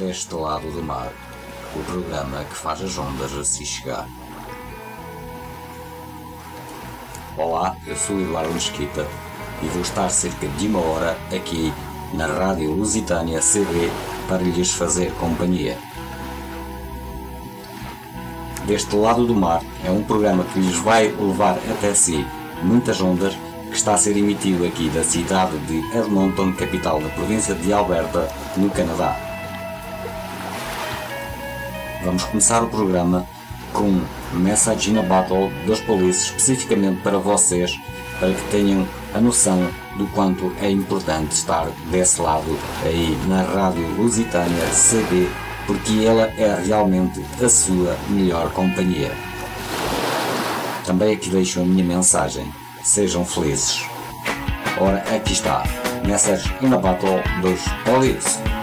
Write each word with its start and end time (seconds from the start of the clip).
Deste 0.00 0.34
Lado 0.34 0.66
do 0.72 0.82
Mar, 0.82 1.12
o 1.76 1.84
programa 1.84 2.42
que 2.44 2.56
faz 2.56 2.80
as 2.80 2.96
ondas 2.96 3.36
a 3.36 3.44
se 3.44 3.66
chegar. 3.66 4.08
Olá, 7.36 7.76
eu 7.86 7.94
sou 7.94 8.18
Eduardo 8.18 8.50
Mesquita 8.54 9.06
e 9.62 9.66
vou 9.66 9.82
estar 9.82 10.08
cerca 10.08 10.48
de 10.48 10.68
uma 10.68 10.80
hora 10.80 11.18
aqui 11.26 11.70
na 12.14 12.26
Rádio 12.26 12.72
Lusitânia 12.72 13.40
CB 13.40 13.90
para 14.26 14.42
lhes 14.42 14.70
fazer 14.70 15.12
companhia. 15.16 15.76
Deste 18.64 18.96
Lado 18.96 19.26
do 19.26 19.34
Mar 19.34 19.62
é 19.84 19.90
um 19.90 20.02
programa 20.02 20.44
que 20.44 20.60
lhes 20.60 20.76
vai 20.76 21.08
levar 21.08 21.58
até 21.70 21.92
si 21.92 22.26
muitas 22.62 23.02
ondas 23.02 23.34
que 23.68 23.76
está 23.76 23.92
a 23.92 23.98
ser 23.98 24.16
emitido 24.16 24.64
aqui 24.64 24.88
da 24.88 25.04
cidade 25.04 25.58
de 25.58 25.78
Edmonton, 25.94 26.54
capital 26.54 27.02
da 27.02 27.10
província 27.10 27.54
de 27.54 27.70
Alberta, 27.70 28.32
no 28.56 28.70
Canadá. 28.70 29.29
Vamos 32.02 32.24
começar 32.24 32.62
o 32.62 32.68
programa 32.68 33.26
com 33.74 34.00
Message 34.32 34.90
in 34.90 34.98
a 34.98 35.02
Battle 35.02 35.50
das 35.66 35.80
Police 35.80 36.24
especificamente 36.24 37.02
para 37.02 37.18
vocês, 37.18 37.78
para 38.18 38.32
que 38.32 38.42
tenham 38.50 38.88
a 39.14 39.20
noção 39.20 39.68
do 39.96 40.06
quanto 40.08 40.50
é 40.62 40.70
importante 40.70 41.32
estar 41.32 41.68
desse 41.90 42.20
lado 42.22 42.58
aí 42.84 43.18
na 43.28 43.42
Rádio 43.42 43.86
Lusitânia 43.96 44.64
CB, 44.70 45.28
porque 45.66 46.04
ela 46.04 46.32
é 46.38 46.62
realmente 46.64 47.22
a 47.42 47.48
sua 47.48 47.94
melhor 48.08 48.50
companhia. 48.52 49.12
Também 50.86 51.14
aqui 51.14 51.28
deixo 51.28 51.60
a 51.60 51.64
minha 51.64 51.84
mensagem. 51.84 52.50
Sejam 52.82 53.26
felizes. 53.26 53.84
Ora, 54.80 55.04
aqui 55.14 55.34
está. 55.34 55.64
Message 56.06 56.50
in 56.62 56.72
a 56.72 56.78
Battle 56.78 57.22
dos 57.42 57.60
Police. 57.84 58.59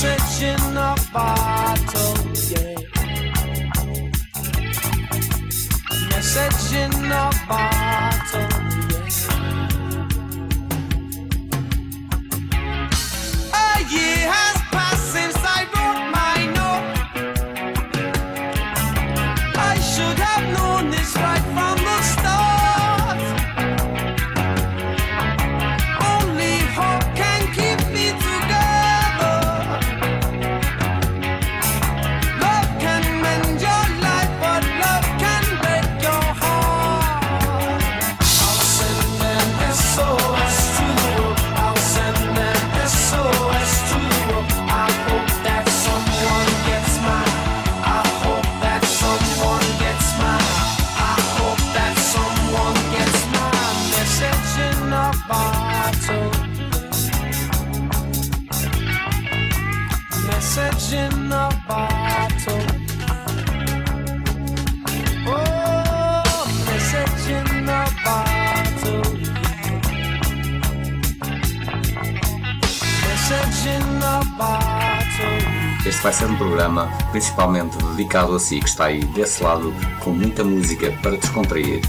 cartridge 0.00 0.42
in 0.42 0.76
a 0.76 0.94
bottle, 1.12 2.16
yeah. 2.48 2.74
Message 6.08 6.74
in 6.74 7.12
a 7.12 7.30
bottle. 7.46 8.09
Este 76.00 76.04
vai 76.04 76.12
ser 76.14 76.30
um 76.30 76.36
programa 76.38 76.88
principalmente 77.10 77.76
dedicado 77.76 78.34
a 78.34 78.40
si 78.40 78.58
que 78.58 78.66
está 78.66 78.86
aí 78.86 79.04
desse 79.04 79.42
lado 79.42 79.70
com 79.98 80.08
muita 80.08 80.42
música 80.42 80.90
para 81.02 81.18
descontrair. 81.18 81.82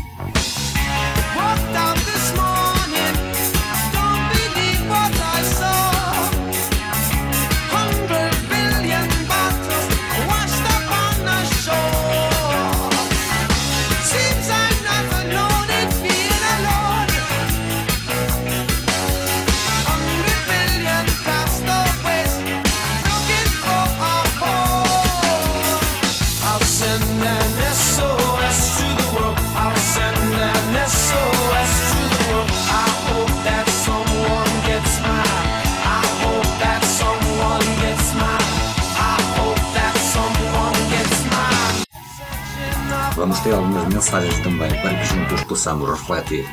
Vamos 43.41 43.43
ter 43.43 43.53
algumas 43.53 43.93
mensagens 43.93 44.39
também 44.41 44.69
para 44.81 44.93
que 44.93 45.05
juntos 45.05 45.43
possamos 45.45 45.89
refletir. 45.89 46.45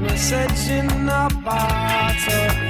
Message 0.00 0.70
in 0.70 1.08
a 1.08 1.28
bottle. 1.44 2.65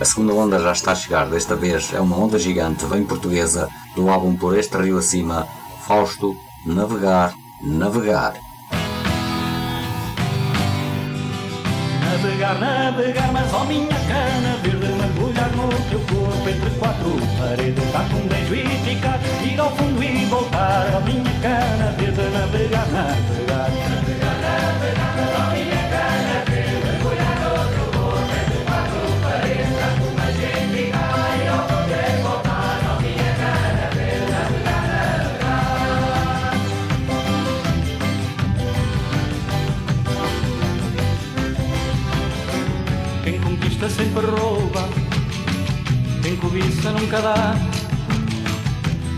A 0.00 0.04
segunda 0.04 0.32
onda 0.32 0.58
já 0.58 0.72
está 0.72 0.92
a 0.92 0.94
chegar, 0.94 1.28
desta 1.28 1.54
vez 1.54 1.92
é 1.92 2.00
uma 2.00 2.16
onda 2.16 2.38
gigante, 2.38 2.86
bem 2.86 3.04
portuguesa, 3.04 3.68
do 3.94 4.08
álbum 4.08 4.34
Por 4.34 4.58
Este 4.58 4.78
Rio 4.78 4.96
Acima, 4.96 5.46
Fausto, 5.86 6.34
Navegar, 6.64 7.34
Navegar. 7.62 8.32
Navegar, 12.00 12.58
navegar, 12.58 13.32
mas 13.32 13.52
ó 13.52 13.64
minha 13.64 13.88
cana 13.88 14.56
verde 14.62 14.86
Mergulhar 14.86 15.50
no 15.56 15.68
teu 15.90 16.00
corpo 16.00 16.48
entre 16.48 16.70
quatro 16.78 17.18
paredes 17.38 17.92
Dar 17.92 18.14
um 18.14 18.28
beijo 18.28 18.54
e 18.54 18.66
ficar, 18.84 19.18
ir 19.42 19.60
ao 19.60 19.74
fundo 19.76 20.02
e 20.02 20.24
voltar 20.26 20.92
Ó 20.96 21.00
minha 21.00 21.40
cana 21.40 21.94
verde, 21.98 22.22
navegar, 22.30 22.86
navegar 22.88 23.70
Navegar, 23.90 24.36
navegar, 24.40 25.50
mas 25.50 25.59
Conquista 43.80 44.04
sempre 44.04 44.26
rouba, 44.26 44.86
quem 46.22 46.36
cobiça 46.36 46.90
nunca 46.90 47.18
dá. 47.22 47.54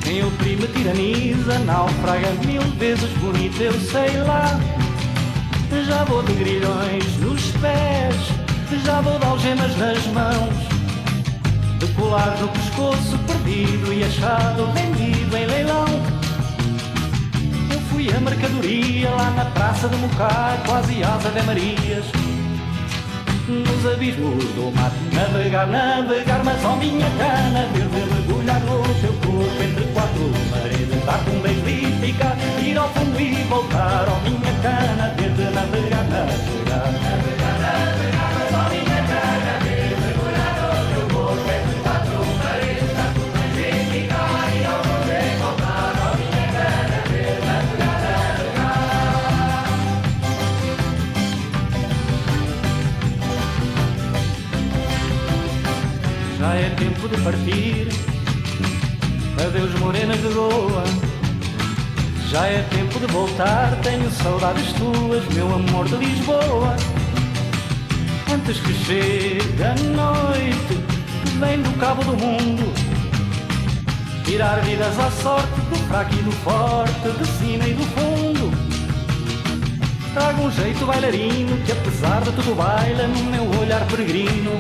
Quem 0.05 0.25
oprime 0.25 0.69
tiraniza, 0.69 1.59
naufraga 1.61 2.31
mil 2.47 2.63
vezes 2.79 3.11
bonito, 3.19 3.61
eu 3.61 3.73
sei 3.73 4.19
lá. 4.19 4.61
Já 5.85 6.05
vou 6.05 6.23
de 6.23 6.35
grilhões 6.35 7.17
nos 7.19 7.43
pés, 7.61 8.15
já 8.85 9.01
vou 9.01 9.19
de 9.19 9.27
algemas 9.27 9.77
nas 9.79 10.07
mãos. 10.09 10.55
De 11.81 11.87
colar 11.95 12.39
no 12.41 12.47
pescoço, 12.47 13.19
perdido 13.27 13.93
e 13.93 14.05
achado, 14.05 14.73
vendido 14.75 15.37
em 15.37 15.47
leilão. 15.47 15.87
Eu 17.69 17.81
fui 17.91 18.15
a 18.15 18.21
mercadoria 18.21 19.11
lá 19.11 19.31
na 19.31 19.45
praça 19.47 19.89
de 19.89 19.97
Mocar, 19.97 20.63
quase 20.67 21.03
asa 21.03 21.31
de 21.31 21.43
Marias 21.43 22.22
nos 23.53 23.87
abismos 23.87 24.45
do 24.55 24.73
mar. 24.75 24.93
Navegar, 25.13 25.67
navegar, 25.67 26.45
mas 26.45 26.65
ó 26.65 26.77
minha 26.77 27.09
cana. 27.19 27.67
Verde 27.73 28.01
mergulhar 28.13 28.61
no 28.61 28.83
teu 29.01 29.13
corpo 29.13 29.63
Entre 29.63 29.85
quatro 29.93 30.31
paredes. 30.51 31.05
Dar-te 31.05 31.31
um 31.31 31.41
beijo 31.41 31.69
e 31.69 32.07
ficar 32.07 32.37
Ir 32.63 32.79
ao 32.79 32.89
fundo 32.91 33.21
e 33.21 33.35
voltar. 33.49 34.07
Ó 34.09 34.21
minha 34.29 34.53
cana 34.63 35.15
Verde 35.17 35.45
navegar, 35.55 36.05
navegar 36.05 36.93
Navegar, 37.03 37.59
navegar, 37.61 38.42
de 57.13 57.21
partir. 57.23 57.89
Adeus, 59.45 59.79
morenas 59.79 60.17
de 60.21 60.29
Goa. 60.29 60.85
Já 62.29 62.47
é 62.47 62.63
tempo 62.63 62.99
de 62.99 63.07
voltar. 63.13 63.79
Tenho 63.83 64.11
saudades 64.11 64.73
tuas, 64.73 65.25
meu 65.35 65.55
amor 65.55 65.87
de 65.89 65.97
Lisboa. 65.97 66.77
Antes 68.33 68.59
que 68.61 68.73
chegue 68.73 69.63
a 69.63 69.75
noite, 69.75 70.81
vem 71.39 71.61
do 71.61 71.79
cabo 71.79 72.03
do 72.05 72.17
mundo. 72.17 72.73
Tirar 74.25 74.61
vidas 74.63 74.99
à 74.99 75.11
sorte 75.11 75.61
do 75.69 75.77
fraco 75.89 76.15
e 76.15 76.23
do 76.23 76.33
forte, 76.33 77.11
de 77.19 77.27
cima 77.39 77.69
e 77.69 77.75
do 77.75 77.85
fundo. 77.95 78.53
Traga 80.15 80.41
um 80.41 80.51
jeito 80.51 80.87
bailarino 80.87 81.57
que 81.65 81.73
apesar 81.73 82.23
de 82.23 82.33
tudo 82.33 82.55
baila 82.55 83.07
no 83.07 83.25
meu 83.25 83.61
olhar 83.61 83.87
peregrino 83.87 84.53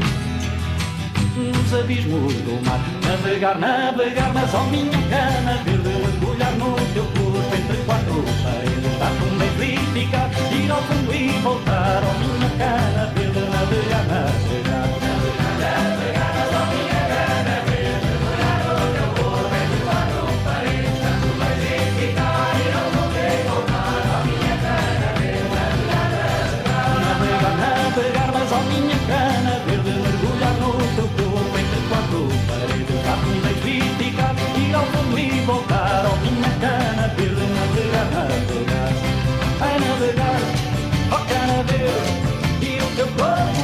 nos 1.50 1.74
abismos 1.74 2.34
do 2.34 2.64
mar. 2.64 2.80
Navegar, 3.06 3.58
navegar, 3.58 4.32
mas 4.32 4.54
ó 4.54 4.62
minha 4.64 4.90
cana 5.10 5.62
Verde 5.64 5.88
mergulhar 5.88 6.52
no 6.52 6.74
teu 6.94 7.04
corpo 7.04 7.54
Entre 7.54 7.76
quatro 7.84 8.24
paredes 8.42 8.98
Dar-te 8.98 9.24
um 9.24 9.38
beijo 9.38 9.74
e 9.74 10.00
ficar 10.00 10.30
Ir 10.50 10.70
ao 10.70 10.82
fundo 10.82 11.14
e 11.14 11.28
voltar 11.42 12.02
Ó 12.02 12.18
minha 12.18 12.50
cana 12.56 13.12
Verde 13.14 13.40
navegar 13.50 14.04
Navegar, 14.06 14.91
E 43.14 43.61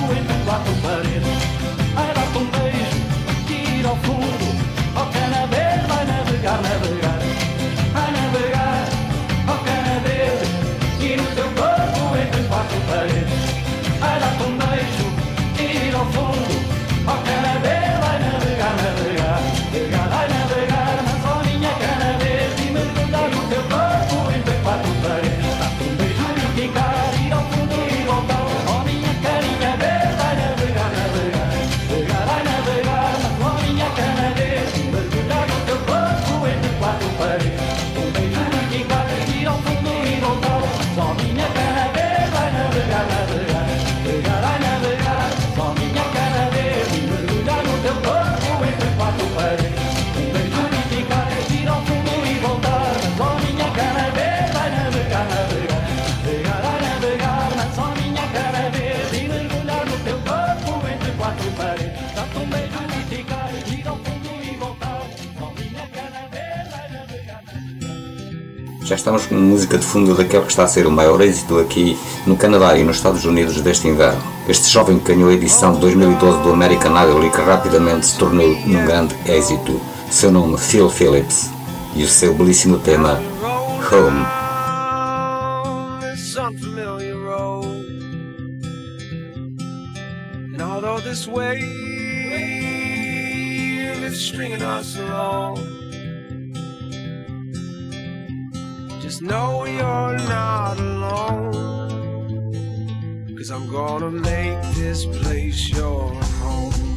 Já 68.88 68.94
estamos 68.94 69.26
com 69.26 69.34
música 69.34 69.76
de 69.76 69.84
fundo 69.84 70.14
daquele 70.14 70.44
que 70.44 70.50
está 70.50 70.64
a 70.64 70.66
ser 70.66 70.86
o 70.86 70.90
maior 70.90 71.20
êxito 71.20 71.58
aqui 71.58 71.94
no 72.26 72.38
Canadá 72.38 72.74
e 72.78 72.82
nos 72.82 72.96
Estados 72.96 73.22
Unidos 73.26 73.60
deste 73.60 73.86
inverno. 73.86 74.22
Este 74.48 74.66
jovem 74.70 74.98
que 74.98 75.12
ganhou 75.12 75.28
a 75.28 75.34
edição 75.34 75.74
de 75.74 75.80
2012 75.80 76.42
do 76.42 76.54
American 76.54 76.92
Idol 77.04 77.22
e 77.22 77.30
que 77.30 77.36
rapidamente 77.36 78.06
se 78.06 78.16
tornou 78.16 78.48
num 78.48 78.86
grande 78.86 79.14
êxito. 79.26 79.78
Seu 80.10 80.32
nome 80.32 80.56
Phil 80.56 80.88
Phillips 80.88 81.50
e 81.94 82.02
o 82.02 82.08
seu 82.08 82.32
belíssimo 82.32 82.78
tema 82.78 83.20
Home. 83.92 84.24
although 90.58 91.00
this 91.00 91.26
wave 91.26 91.58
is 94.02 94.18
stringing 94.18 94.62
us 94.62 94.96
along, 94.96 95.77
just 99.18 99.30
know 99.30 99.64
you're 99.64 100.18
not 100.28 100.78
alone. 100.78 101.52
Cause 103.36 103.50
I'm 103.50 103.68
gonna 103.68 104.10
make 104.10 104.60
this 104.74 105.06
place 105.06 105.70
your 105.70 106.14
home. 106.40 106.87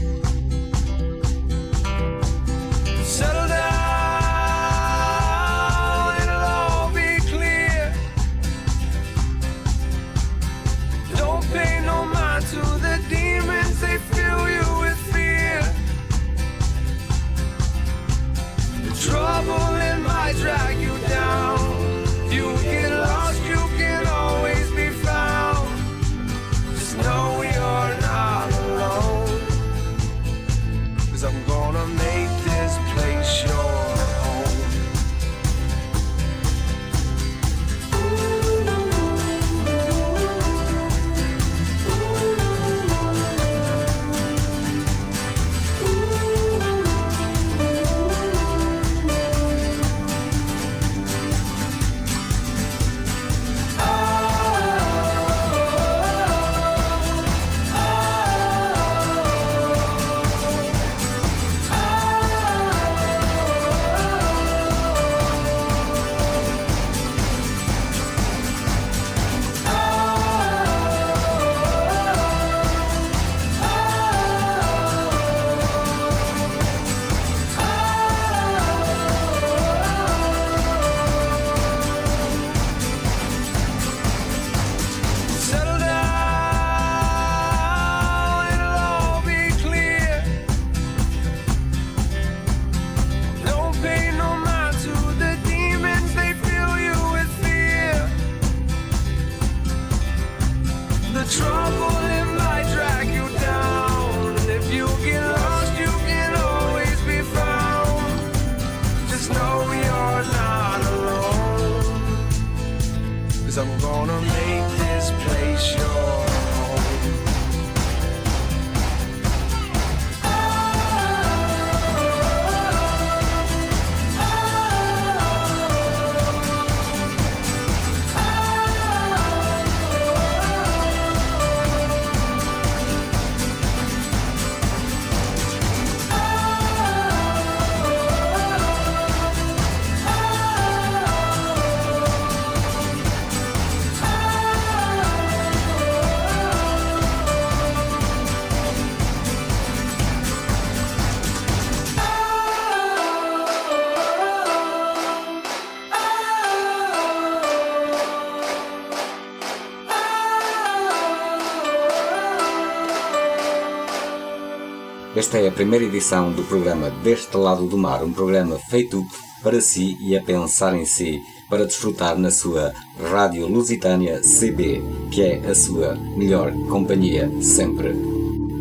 Esta 165.21 165.37
é 165.37 165.47
a 165.47 165.51
primeira 165.51 165.85
edição 165.85 166.31
do 166.31 166.41
programa 166.41 166.89
Deste 166.89 167.37
Lado 167.37 167.67
do 167.67 167.77
Mar, 167.77 168.03
um 168.03 168.11
programa 168.11 168.57
feito 168.57 169.05
para 169.43 169.61
si 169.61 169.95
e 170.01 170.17
a 170.17 170.23
pensar 170.23 170.75
em 170.75 170.83
si, 170.83 171.21
para 171.47 171.63
desfrutar 171.63 172.17
na 172.17 172.31
sua 172.31 172.73
Rádio 172.99 173.47
Lusitânia 173.47 174.19
CB, 174.19 174.81
que 175.11 175.21
é 175.21 175.35
a 175.47 175.53
sua 175.53 175.93
melhor 176.17 176.51
companhia 176.67 177.31
sempre. 177.39 177.93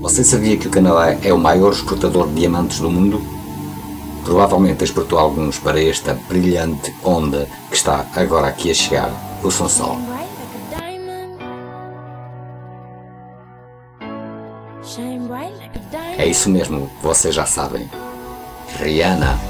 Você 0.03 0.23
sabia 0.23 0.59
que 0.59 0.69
o 0.69 0.71
Canadá 0.71 1.17
é 1.25 1.33
o 1.33 1.39
maior 1.39 1.73
exportador 1.73 2.29
de 2.29 2.35
diamantes 2.35 2.79
do 2.79 2.91
mundo? 2.91 3.23
Provavelmente 4.23 4.85
exportou 4.85 5.19
alguns 5.19 5.59
para 5.59 5.83
esta 5.83 6.13
brilhante 6.13 6.95
onda 7.03 7.49
que 7.71 7.77
está 7.77 8.07
agora 8.15 8.49
aqui 8.49 8.71
a 8.71 8.75
chegar. 8.75 9.41
O 9.43 9.51
som 9.51 10.20
É 16.21 16.27
isso 16.27 16.51
mesmo, 16.51 16.91
vocês 17.01 17.35
já 17.35 17.47
sabem. 17.47 17.89
Rihanna. 18.79 19.50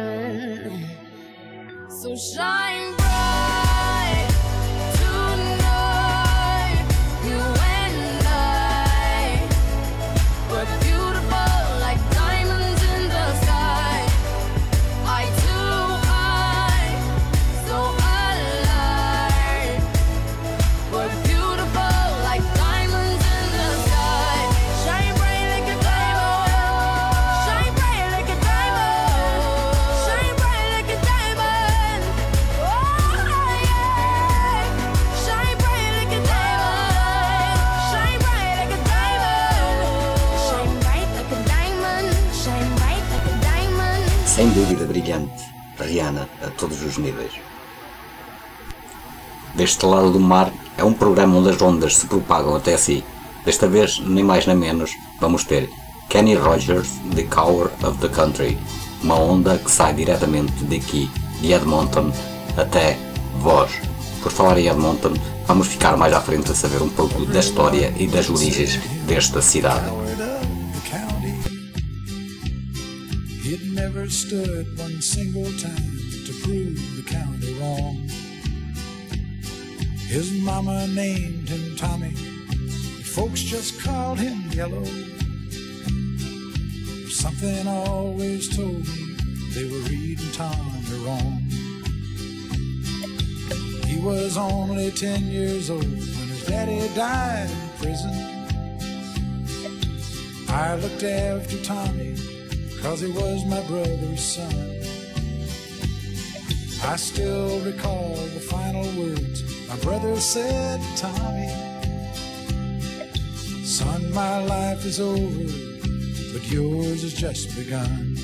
Deste 49.53 49.85
lado 49.85 50.11
do 50.11 50.19
mar 50.19 50.51
é 50.79 50.83
um 50.83 50.93
programa 50.93 51.37
onde 51.37 51.51
as 51.51 51.61
ondas 51.61 51.97
se 51.97 52.07
propagam 52.07 52.55
até 52.55 52.75
si. 52.75 53.03
Desta 53.45 53.67
vez, 53.67 53.99
nem 53.99 54.23
mais 54.23 54.47
nem 54.47 54.55
menos, 54.55 54.89
vamos 55.19 55.43
ter 55.43 55.69
Kenny 56.09 56.33
Rogers, 56.33 56.89
The 57.15 57.21
Cower 57.25 57.69
of 57.83 57.99
the 57.99 58.07
Country, 58.07 58.57
uma 59.03 59.13
onda 59.13 59.59
que 59.59 59.69
sai 59.69 59.93
diretamente 59.93 60.63
daqui, 60.63 61.07
de 61.39 61.53
Edmonton, 61.53 62.11
até 62.57 62.97
Voz. 63.41 63.71
Por 64.23 64.31
falar 64.31 64.57
em 64.57 64.69
Edmonton, 64.69 65.13
vamos 65.45 65.67
ficar 65.67 65.95
mais 65.97 66.13
à 66.13 66.19
frente 66.19 66.51
a 66.51 66.55
saber 66.55 66.81
um 66.81 66.89
pouco 66.89 67.27
da 67.27 67.41
história 67.41 67.93
e 67.95 68.07
das 68.07 68.27
origens 68.27 68.79
desta 69.05 69.39
cidade. 69.39 70.00
Never 73.59 74.09
stood 74.09 74.65
one 74.77 75.01
single 75.01 75.51
time 75.59 75.99
to 76.25 76.33
prove 76.41 76.95
the 76.95 77.03
county 77.05 77.53
wrong. 77.59 78.07
His 80.07 80.31
mama 80.41 80.87
named 80.87 81.49
him 81.49 81.75
Tommy, 81.75 82.11
folks 83.03 83.41
just 83.41 83.81
called 83.81 84.19
him 84.19 84.49
Yellow. 84.51 84.85
Something 87.09 87.67
always 87.67 88.55
told 88.55 88.87
me 88.87 89.15
they 89.53 89.65
were 89.65 89.83
reading 89.89 90.31
Tommy 90.31 91.05
wrong. 91.05 91.43
He 93.85 93.99
was 93.99 94.37
only 94.37 94.91
ten 94.91 95.23
years 95.25 95.69
old 95.69 95.83
when 95.83 96.27
his 96.29 96.45
daddy 96.45 96.87
died 96.95 97.49
in 97.49 97.69
prison. 97.79 98.31
I 100.47 100.75
looked 100.75 101.03
after 101.03 101.61
Tommy 101.63 102.10
cause 102.81 103.01
he 103.01 103.11
was 103.11 103.45
my 103.45 103.61
brother's 103.67 104.21
son. 104.21 104.55
I 106.83 106.95
still 106.95 107.59
recall 107.61 108.15
the 108.15 108.39
final 108.39 108.83
words 108.99 109.43
my 109.69 109.75
brother 109.77 110.15
said 110.17 110.81
to 110.81 111.01
Tommy. 111.01 111.47
Son, 113.63 114.11
my 114.13 114.43
life 114.43 114.83
is 114.85 114.99
over, 114.99 115.45
but 116.33 116.43
yours 116.51 117.03
has 117.03 117.13
just 117.13 117.55
begun. 117.55 118.17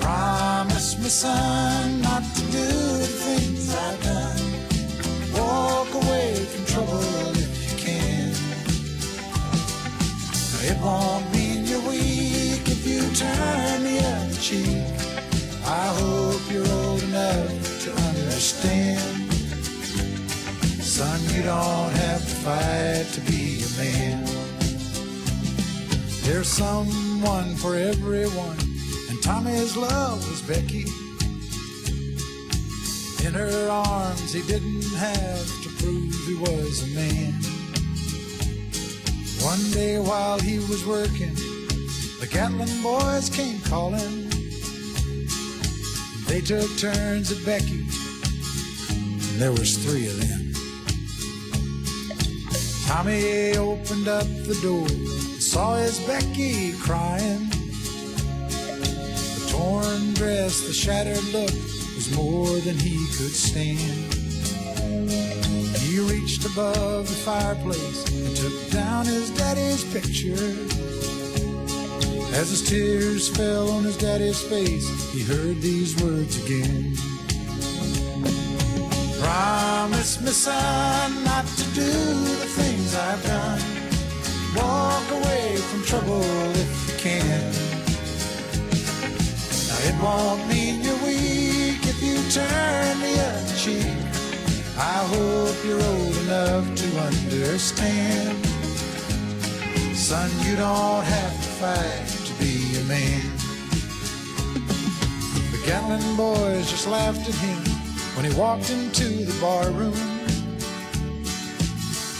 Promise 0.00 0.98
me, 0.98 1.08
son, 1.08 2.02
not 2.02 2.22
to 2.34 2.42
do 2.42 2.66
the 3.02 3.10
things 3.24 3.74
I've 3.74 4.02
done. 4.02 5.40
Walk 5.40 5.94
away 5.94 6.34
from 6.34 6.64
trouble 6.66 7.00
if 7.44 7.52
you 7.64 7.78
can. 7.86 8.34
It 10.70 10.76
won't 10.82 11.32
mean 11.32 11.43
turn 13.14 13.84
the 13.84 13.98
other 14.00 14.40
cheek. 14.40 14.82
I 15.64 15.86
hope 16.00 16.42
you're 16.50 16.68
old 16.68 17.02
enough 17.04 17.82
to 17.84 17.92
understand. 18.10 19.32
Son, 20.82 21.20
you 21.34 21.42
don't 21.42 21.92
have 22.06 22.20
to 22.20 22.34
fight 22.42 23.06
to 23.14 23.20
be 23.30 23.62
a 23.62 23.70
man. 23.78 24.24
There's 26.22 26.48
someone 26.48 27.54
for 27.56 27.76
everyone, 27.76 28.58
and 29.10 29.22
Tommy's 29.22 29.76
love 29.76 30.18
was 30.28 30.42
Becky. 30.42 30.86
In 33.24 33.32
her 33.32 33.68
arms, 33.70 34.32
he 34.32 34.42
didn't 34.42 34.92
have 34.96 35.46
to 35.62 35.68
prove 35.78 36.12
he 36.26 36.34
was 36.34 36.82
a 36.82 36.94
man. 36.94 37.32
One 39.44 39.70
day 39.70 39.98
while 40.00 40.38
he 40.40 40.58
was 40.58 40.84
working, 40.86 41.34
the 42.24 42.30
Gatlin 42.30 42.82
boys 42.82 43.28
came 43.28 43.60
calling. 43.60 44.30
They 46.26 46.40
took 46.40 46.70
turns 46.78 47.30
at 47.30 47.44
Becky, 47.44 47.84
and 48.90 49.40
there 49.40 49.52
was 49.52 49.76
three 49.84 50.06
of 50.06 50.18
them. 50.18 50.52
Tommy 52.86 53.56
opened 53.58 54.08
up 54.08 54.26
the 54.46 54.58
door, 54.62 54.86
and 54.86 55.42
saw 55.42 55.74
his 55.74 56.00
Becky 56.06 56.72
crying. 56.78 57.46
The 58.48 59.48
torn 59.50 60.14
dress, 60.14 60.66
the 60.66 60.72
shattered 60.72 61.24
look 61.24 61.52
was 61.94 62.10
more 62.16 62.58
than 62.60 62.78
he 62.78 62.96
could 63.18 63.34
stand. 63.34 64.14
He 65.76 66.00
reached 66.00 66.46
above 66.46 67.06
the 67.06 67.20
fireplace 67.22 68.10
and 68.10 68.34
took 68.34 68.70
down 68.70 69.04
his 69.04 69.28
daddy's 69.36 69.84
picture. 69.92 70.83
As 72.34 72.50
his 72.50 72.62
tears 72.62 73.28
fell 73.28 73.70
on 73.70 73.84
his 73.84 73.96
daddy's 73.96 74.42
face, 74.42 74.88
he 75.12 75.22
heard 75.22 75.60
these 75.60 75.94
words 76.02 76.44
again. 76.44 76.96
Promise 79.20 80.20
me, 80.20 80.32
son, 80.32 81.24
not 81.24 81.46
to 81.46 81.64
do 81.74 81.92
the 82.42 82.48
things 82.58 82.92
I've 82.96 83.24
done. 83.24 83.60
Walk 84.56 85.08
away 85.12 85.56
from 85.58 85.84
trouble 85.84 86.24
if 86.58 86.70
you 86.88 86.98
can. 86.98 87.52
Now 89.68 89.78
it 89.88 89.96
won't 90.02 90.48
mean 90.48 90.82
you're 90.82 91.02
weak 91.06 91.86
if 91.86 92.02
you 92.02 92.16
turn 92.32 92.98
the 92.98 93.14
other 93.30 93.56
cheek. 93.56 93.94
I 94.76 95.06
hope 95.14 95.56
you're 95.64 95.80
old 95.80 96.16
enough 96.24 96.74
to 96.74 96.98
understand. 96.98 98.44
Son, 99.94 100.28
you 100.40 100.56
don't 100.56 101.04
have 101.04 101.32
to 101.32 101.48
fight 101.62 102.13
man. 102.88 103.20
The 105.52 105.62
Gatlin 105.66 106.16
boys 106.16 106.70
just 106.70 106.86
laughed 106.86 107.28
at 107.28 107.34
him 107.34 107.58
when 108.16 108.30
he 108.30 108.38
walked 108.38 108.70
into 108.70 109.24
the 109.24 109.40
bar 109.40 109.70
room. 109.70 109.94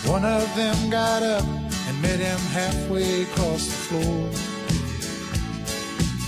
One 0.07 0.24
of 0.24 0.44
them 0.57 0.90
got 0.90 1.22
up 1.22 1.44
and 1.44 2.03
met 2.03 2.20
him 2.20 2.38
halfway 2.53 3.22
across 3.22 3.66
the 3.66 3.81
floor. 3.88 4.29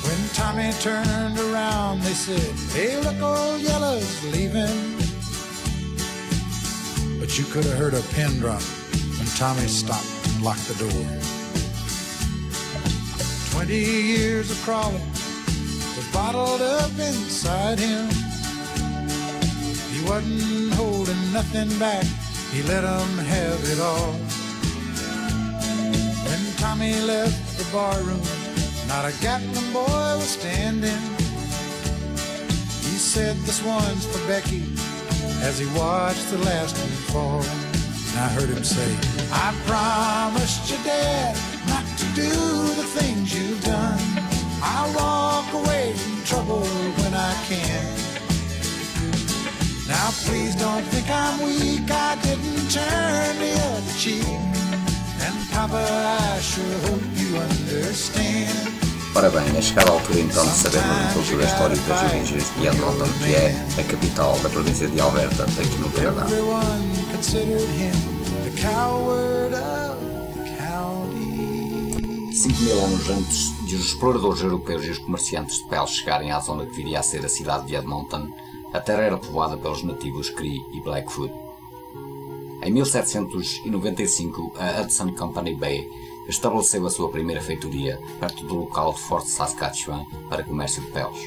When 0.05 0.29
Tommy 0.35 0.73
turned 0.81 1.39
around, 1.39 2.01
they 2.03 2.15
said, 2.15 2.41
Hey, 2.75 2.97
look, 3.01 3.21
old 3.21 3.61
Yellow's 3.61 4.25
leaving. 4.25 4.99
But 7.19 7.39
you 7.39 7.45
could 7.45 7.65
have 7.65 7.79
heard 7.79 7.95
a 7.95 8.03
pin 8.15 8.39
drop 8.39 8.63
when 9.19 9.27
Tommy 9.37 9.67
stopped 9.67 10.07
and 10.29 10.43
locked 10.43 10.69
the 10.69 10.89
door. 10.89 11.36
Twenty 13.67 13.83
years 13.83 14.49
of 14.53 14.63
crawling 14.63 15.03
was 15.97 16.09
bottled 16.13 16.63
up 16.63 16.89
inside 17.01 17.81
him. 17.81 18.09
He 19.91 20.09
wasn't 20.09 20.73
holding 20.75 21.33
nothing 21.33 21.77
back, 21.77 22.07
he 22.53 22.63
let 22.63 22.85
let 22.85 23.01
'em 23.01 23.19
have 23.19 23.61
it 23.73 23.81
all. 23.81 24.13
When 26.27 26.43
Tommy 26.59 26.95
left 27.01 27.59
the 27.59 27.65
barroom, 27.73 28.23
not 28.87 29.05
a 29.05 29.13
Gatlin 29.21 29.73
boy 29.73 30.15
was 30.15 30.31
standing. 30.39 31.03
He 32.87 32.97
said, 33.13 33.35
This 33.47 33.61
one's 33.65 34.07
for 34.07 34.25
Becky, 34.29 34.63
as 35.43 35.59
he 35.59 35.67
watched 35.75 36.31
the 36.31 36.39
last 36.39 36.79
one 36.79 36.97
fall. 37.11 37.43
And 37.43 38.19
I 38.27 38.29
heard 38.29 38.49
him 38.49 38.63
say, 38.63 38.91
I 39.33 39.53
promised 39.67 40.71
your 40.71 40.85
dad 40.85 41.56
not 41.77 41.99
to 41.99 42.07
do 42.15 42.31
the 42.81 42.87
things 42.97 43.27
you've 43.37 43.63
done. 43.65 44.01
I'll 44.63 44.93
walk 45.03 45.49
away 45.61 45.93
from 45.93 46.15
trouble 46.25 46.65
when 46.99 47.13
I 47.15 47.35
can. 47.49 47.85
Now 49.87 50.09
please 50.27 50.55
don't 50.57 50.87
think 50.93 51.07
I'm 51.11 51.37
weak, 51.45 51.91
I 51.91 52.13
didn't 52.27 52.67
turn 52.79 53.33
the 53.45 53.53
other 53.71 53.95
cheek. 54.03 54.41
And 55.25 55.37
Papa, 55.53 55.83
I 56.33 56.41
sure 56.41 56.79
hope 56.89 57.07
you 57.21 57.31
understand. 57.49 58.73
Ora 59.15 59.31
bem, 59.31 59.57
é 59.57 59.63
chegada 59.63 59.91
a 59.91 59.95
altura 59.95 60.21
então 60.21 60.45
de 60.45 60.53
sabermos 60.53 60.97
um 60.97 61.13
pouco 61.15 61.37
da 61.39 61.45
história 61.45 61.77
das 61.77 62.03
origens 62.13 62.45
de 62.55 62.67
Edmonton, 62.67 63.09
que 63.25 63.35
é 63.35 63.47
a 63.79 63.85
capital 63.85 64.39
da 64.43 64.49
província 64.51 64.89
de 64.89 65.01
Alberta, 65.01 65.45
aqui 65.45 65.79
no 65.79 65.91
Canadá. 65.91 66.27
5 72.47 72.63
mil 72.63 72.85
anos 72.85 73.11
antes 73.11 73.67
de 73.67 73.75
os 73.75 73.87
exploradores 73.87 74.41
europeus 74.41 74.85
e 74.85 74.91
os 74.91 74.99
comerciantes 74.99 75.57
de 75.59 75.65
pele 75.65 75.87
chegarem 75.89 76.31
à 76.31 76.39
zona 76.39 76.65
que 76.65 76.77
viria 76.77 77.01
a 77.01 77.03
ser 77.03 77.27
a 77.27 77.29
cidade 77.29 77.67
de 77.67 77.75
Edmonton, 77.75 78.29
a 78.73 78.79
terra 78.79 79.03
era 79.03 79.19
povoada 79.19 79.57
pelos 79.57 79.83
nativos 79.83 80.31
Cree 80.31 80.65
e 80.73 80.81
Blackfoot. 80.81 81.35
Em 82.63 82.71
1795, 82.71 84.53
a 84.61 84.81
Hudson 84.81 85.13
Company 85.15 85.57
Bay 85.57 85.91
estabeleceu 86.29 86.87
a 86.87 86.91
sua 86.91 87.11
primeira 87.11 87.43
feitoria 87.43 88.01
perto 88.21 88.47
do 88.47 88.55
local 88.55 88.93
de 88.93 89.01
Fort 89.01 89.27
Saskatchewan 89.27 90.05
para 90.29 90.45
comércio 90.45 90.83
de 90.83 90.93
peles. 90.93 91.19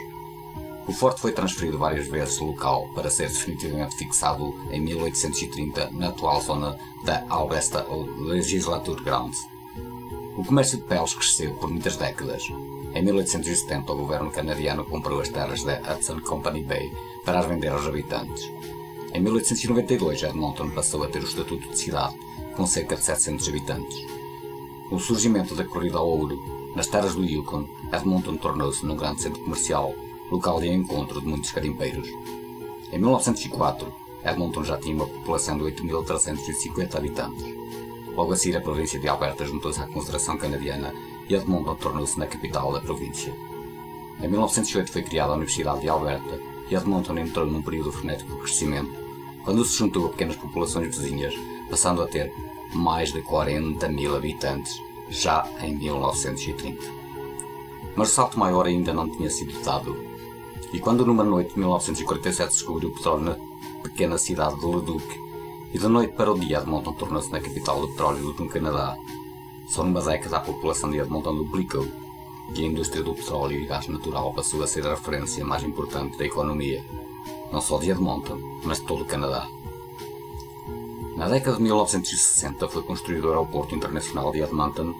O 0.88 0.94
forte 0.94 1.20
foi 1.20 1.34
transferido 1.34 1.78
várias 1.78 2.08
vezes 2.08 2.38
do 2.38 2.46
local 2.46 2.88
para 2.96 3.10
ser 3.10 3.28
definitivamente 3.28 3.98
fixado 3.98 4.56
em 4.72 4.80
1830 4.80 5.90
na 5.92 6.08
atual 6.08 6.42
zona 6.42 6.78
da 7.04 7.26
Augusta 7.28 7.86
Legislature 8.20 9.04
Grounds. 9.04 9.59
O 10.40 10.46
comércio 10.46 10.78
de 10.78 10.86
peles 10.86 11.14
cresceu 11.14 11.54
por 11.56 11.70
muitas 11.70 11.98
décadas. 11.98 12.44
Em 12.96 13.04
1870, 13.04 13.92
o 13.92 13.98
governo 13.98 14.32
canadiano 14.32 14.86
comprou 14.86 15.20
as 15.20 15.28
terras 15.28 15.66
da 15.66 15.82
Hudson 15.82 16.22
Company 16.22 16.64
Bay 16.64 16.90
para 17.26 17.40
as 17.40 17.46
vender 17.46 17.68
aos 17.68 17.86
habitantes. 17.86 18.50
Em 19.14 19.20
1892, 19.20 20.24
Edmonton 20.24 20.70
passou 20.70 21.04
a 21.04 21.10
ter 21.10 21.20
o 21.20 21.26
estatuto 21.26 21.68
de 21.68 21.78
cidade, 21.78 22.16
com 22.56 22.66
cerca 22.66 22.96
de 22.96 23.04
700 23.04 23.50
habitantes. 23.50 23.98
O 24.90 24.98
surgimento 24.98 25.56
da 25.56 25.66
corrida 25.66 25.98
ao 25.98 26.08
ouro, 26.08 26.40
nas 26.74 26.88
terras 26.88 27.16
do 27.16 27.26
Yukon, 27.26 27.68
Edmonton 27.92 28.38
tornou-se 28.38 28.86
num 28.86 28.96
grande 28.96 29.24
centro 29.24 29.44
comercial, 29.44 29.94
local 30.32 30.62
de 30.62 30.70
encontro 30.70 31.20
de 31.20 31.28
muitos 31.28 31.52
garimpeiros. 31.52 32.08
Em 32.94 32.98
1904, 32.98 33.94
Edmonton 34.24 34.64
já 34.64 34.78
tinha 34.78 34.96
uma 34.96 35.06
população 35.06 35.58
de 35.58 35.66
8.350 35.66 36.96
habitantes. 36.96 37.59
Logo 38.16 38.34
a 38.34 38.36
seguir, 38.36 38.58
a 38.58 38.62
província 38.62 39.00
de 39.00 39.08
Alberta 39.08 39.46
juntou-se 39.46 39.80
à 39.82 39.88
Confederação 39.88 40.38
Canadiana 40.38 40.94
e 41.28 41.36
Edmonton 41.36 41.76
tornou-se 41.76 42.18
na 42.20 42.28
capital 42.28 42.74
da 42.74 42.82
província. 42.82 43.34
Em 44.22 44.28
1908 44.28 44.92
foi 44.92 45.04
criada 45.04 45.32
a 45.32 45.36
Universidade 45.36 45.82
de 45.82 45.90
Alberta 45.90 46.40
e 46.70 46.76
Edmonton 46.76 47.18
entrou 47.18 47.46
num 47.46 47.62
período 47.62 47.92
frenético 47.92 48.34
de 48.34 48.42
crescimento, 48.42 48.92
quando 49.44 49.64
se 49.64 49.78
juntou 49.78 50.08
a 50.08 50.10
pequenas 50.10 50.36
populações 50.36 50.96
vizinhas, 50.96 51.34
passando 51.70 52.02
a 52.02 52.08
ter 52.08 52.34
mais 52.74 53.12
de 53.12 53.22
40 53.22 53.88
mil 53.90 54.16
habitantes, 54.16 54.82
já 55.10 55.48
em 55.62 55.76
1930. 55.76 57.00
Mas 57.96 58.12
o 58.12 58.14
salto 58.14 58.38
maior 58.38 58.68
ainda 58.68 58.94
não 58.94 59.10
tinha 59.10 59.30
sido 59.30 59.60
dado, 59.64 59.98
e 60.72 60.80
quando 60.80 61.06
numa 61.06 61.24
noite 61.24 61.54
de 61.54 61.60
1947 61.60 62.52
descobriu 62.52 62.90
o 62.90 62.94
petróleo 62.94 63.24
na 63.24 63.38
pequena 63.82 64.18
cidade 64.18 64.60
de 64.60 64.66
Leduc, 64.66 65.29
e 65.74 65.78
de 65.78 65.88
noite 65.88 66.14
para 66.14 66.32
o 66.32 66.40
dia 66.40 66.60
Edmonton 66.60 66.94
tornou-se 66.94 67.32
na 67.32 67.40
capital 67.40 67.82
do 67.82 67.90
petróleo 67.90 68.34
do 68.34 68.50
Canadá, 68.50 68.98
só 69.70 69.84
numa 69.84 70.02
década 70.02 70.38
a 70.38 70.42
população 70.42 70.90
de 70.90 70.98
Edmonton 70.98 71.36
duplicou. 71.36 71.86
e 72.56 72.64
a 72.64 72.66
indústria 72.66 73.04
do 73.04 73.14
petróleo 73.14 73.60
e 73.60 73.66
gás 73.66 73.88
natural 73.88 74.34
passou 74.34 74.64
a 74.64 74.68
ser 74.68 74.86
a 74.88 74.96
referência 74.96 75.46
mais 75.46 75.64
importante 75.64 76.18
da 76.18 76.26
economia, 76.26 76.84
não 77.52 77.62
só 77.62 77.78
de 77.78 77.92
Edmonton, 77.92 78.40
mas 78.64 78.80
de 78.80 78.86
todo 78.86 79.04
o 79.04 79.06
Canadá. 79.06 79.48
Na 81.16 81.28
década 81.28 81.58
de 81.58 81.64
1960 81.64 82.68
foi 82.68 82.82
construído 82.82 83.26
o 83.26 83.30
Aeroporto 83.30 83.76
Internacional 83.76 84.32
de 84.32 84.42
Edmonton, 84.42 84.96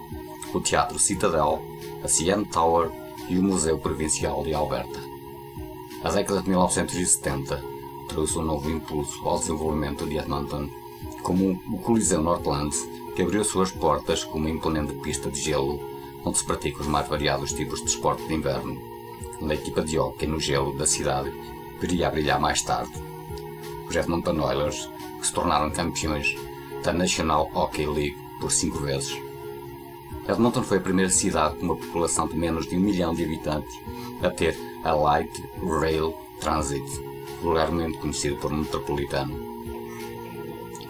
o 0.54 0.60
Teatro 0.60 0.98
Citadel, 0.98 1.60
a 2.04 2.08
CN 2.08 2.44
Tower 2.44 2.92
e 3.28 3.36
o 3.36 3.42
Museu 3.42 3.78
Provincial 3.78 4.44
de 4.44 4.54
Alberta. 4.54 5.00
A 6.04 6.10
década 6.10 6.42
de 6.42 6.50
1970 6.50 7.79
trouxe 8.20 8.38
um 8.38 8.42
novo 8.42 8.70
impulso 8.70 9.26
ao 9.26 9.38
desenvolvimento 9.38 10.04
de 10.04 10.18
Edmonton, 10.18 10.68
como 11.22 11.58
o 11.72 11.78
Coliseu 11.78 12.22
Northlands, 12.22 12.86
que 13.16 13.22
abriu 13.22 13.42
suas 13.42 13.72
portas 13.72 14.24
com 14.24 14.36
uma 14.36 14.50
imponente 14.50 14.92
pista 14.96 15.30
de 15.30 15.40
gelo, 15.40 15.80
onde 16.22 16.36
se 16.36 16.44
praticam 16.44 16.82
os 16.82 16.86
mais 16.86 17.08
variados 17.08 17.54
tipos 17.54 17.80
de 17.80 17.86
esporte 17.86 18.22
de 18.28 18.34
inverno, 18.34 18.78
onde 19.40 19.52
a 19.52 19.54
equipa 19.54 19.80
de 19.80 19.98
hóquei 19.98 20.28
no 20.28 20.38
gelo 20.38 20.76
da 20.76 20.86
cidade 20.86 21.32
viria 21.80 22.08
a 22.08 22.10
brilhar 22.10 22.38
mais 22.38 22.60
tarde. 22.60 22.92
Os 23.88 23.96
Edmonton 23.96 24.38
Oilers, 24.38 24.90
que 25.18 25.26
se 25.26 25.32
tornaram 25.32 25.70
campeões 25.70 26.36
da 26.84 26.92
National 26.92 27.50
Hockey 27.54 27.86
League 27.86 28.18
por 28.38 28.52
cinco 28.52 28.80
vezes. 28.80 29.16
Edmonton 30.28 30.62
foi 30.62 30.76
a 30.76 30.82
primeira 30.82 31.10
cidade 31.10 31.56
com 31.56 31.64
uma 31.64 31.76
população 31.76 32.28
de 32.28 32.36
menos 32.36 32.66
de 32.66 32.76
um 32.76 32.80
milhão 32.80 33.14
de 33.14 33.24
habitantes 33.24 33.74
a 34.22 34.28
ter 34.28 34.54
a 34.84 34.92
Light 34.92 35.42
Rail 35.62 36.14
Transit, 36.38 37.09
vulgarmente 37.42 37.98
conhecido 37.98 38.36
por 38.36 38.52
metropolitano. 38.52 39.38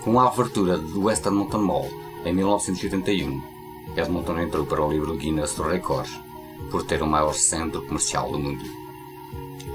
Com 0.03 0.19
a 0.19 0.29
abertura 0.29 0.79
do 0.79 1.05
West 1.05 1.27
Edmonton 1.27 1.59
Mall 1.59 1.89
em 2.25 2.33
1981, 2.33 3.43
Edmonton 3.97 4.41
entrou 4.41 4.65
para 4.67 4.85
o 4.85 4.91
livro 4.91 5.17
Guinness 5.17 5.55
dos 5.55 5.67
Records 5.67 6.19
por 6.71 6.85
ter 6.85 7.03
o 7.03 7.07
maior 7.07 7.35
centro 7.35 7.83
comercial 7.83 8.31
do 8.31 8.39
mundo. 8.39 8.65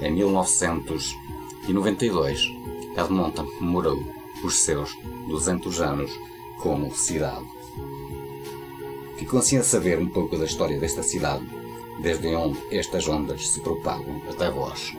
Em 0.00 0.12
1992, 0.12 2.40
Edmonton 2.96 3.46
comemorou 3.58 4.02
os 4.42 4.60
seus 4.60 4.96
200 5.28 5.80
anos 5.80 6.10
como 6.60 6.92
cidade. 6.94 7.44
Ficou 9.16 9.38
assim 9.38 9.58
a 9.58 9.62
saber 9.62 9.98
um 9.98 10.08
pouco 10.08 10.36
da 10.36 10.44
história 10.44 10.78
desta 10.78 11.02
cidade, 11.02 11.46
desde 12.00 12.34
onde 12.34 12.58
estas 12.70 13.08
ondas 13.08 13.48
se 13.48 13.60
propagam 13.60 14.20
até 14.28 14.50
vós, 14.50 14.94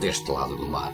deste 0.00 0.30
lado 0.30 0.56
do 0.56 0.66
mar. 0.66 0.92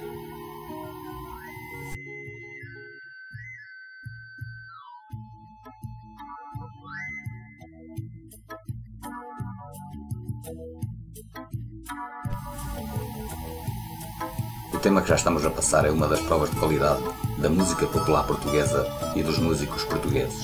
O 14.73 14.79
tema 14.79 15.03
que 15.03 15.09
já 15.09 15.17
estamos 15.17 15.45
a 15.45 15.51
passar 15.51 15.85
é 15.85 15.91
uma 15.91 16.09
das 16.09 16.21
provas 16.21 16.51
de 16.51 16.57
qualidade 16.57 17.03
da 17.39 17.51
música 17.51 17.87
popular 17.87 18.27
portuguesa 18.27 18.87
e 19.15 19.23
dos 19.23 19.39
músicos 19.39 19.85
portugueses. 19.85 20.43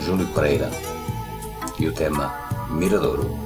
Júlio 0.00 0.26
Pereira 0.28 0.70
e 1.78 1.88
o 1.88 1.92
tema 1.92 2.32
Miradouro. 2.70 3.45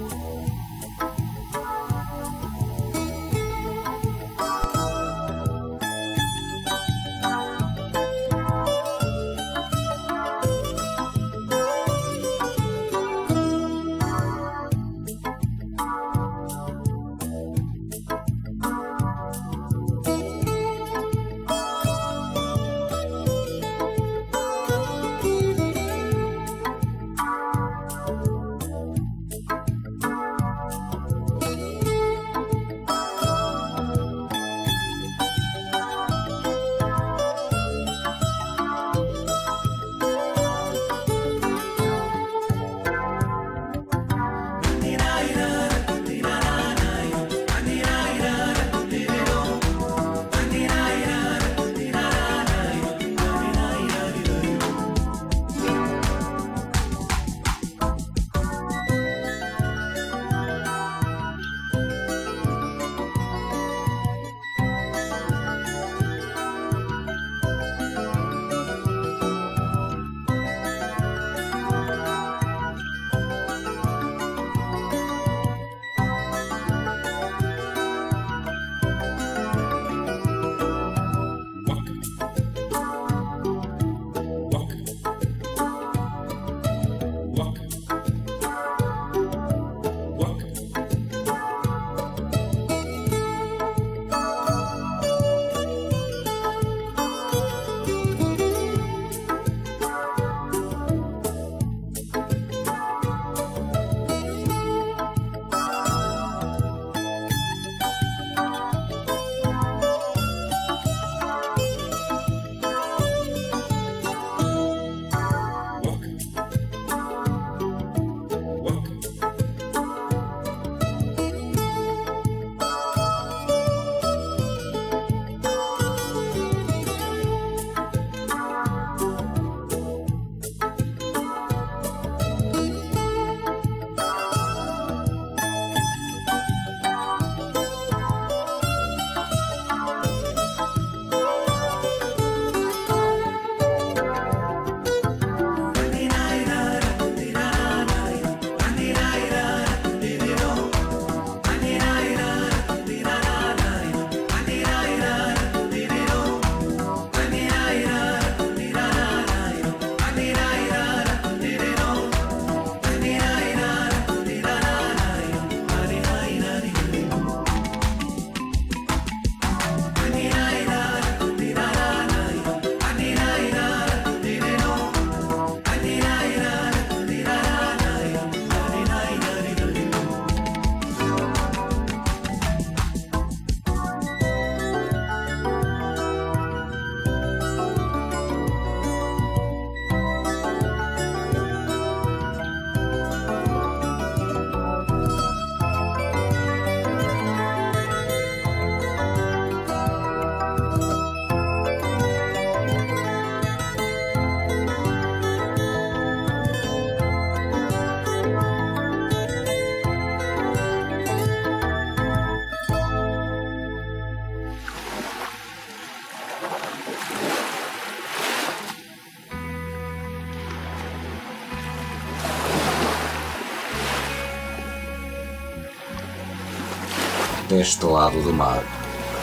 Deste 227.51 227.85
lado 227.85 228.23
do 228.23 228.33
mar, 228.33 228.63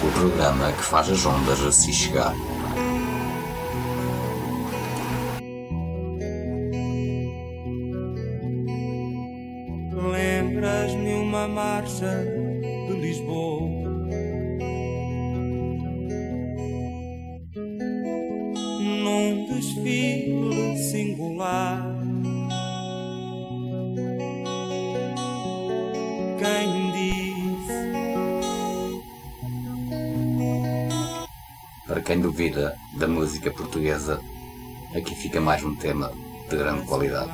o 0.03 0.11
programa 0.11 0.73
que 0.73 0.83
faz 0.83 1.09
as 1.09 1.25
ondas 1.25 1.61
a 1.61 1.71
se 1.71 1.93
chegar. 1.93 2.35
Duvida 32.37 32.77
da 32.93 33.07
música 33.07 33.49
portuguesa, 33.49 34.21
aqui 34.95 35.15
fica 35.15 35.41
mais 35.41 35.63
um 35.63 35.75
tema 35.75 36.11
de 36.47 36.55
grande 36.55 36.85
qualidade. 36.85 37.31